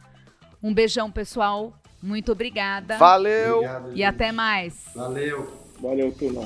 [0.62, 1.72] Um beijão, pessoal.
[2.02, 2.98] Muito obrigada.
[2.98, 3.56] Valeu.
[3.56, 4.90] Obrigado, e até mais.
[4.94, 5.62] Valeu.
[5.80, 6.42] Valeu, turma.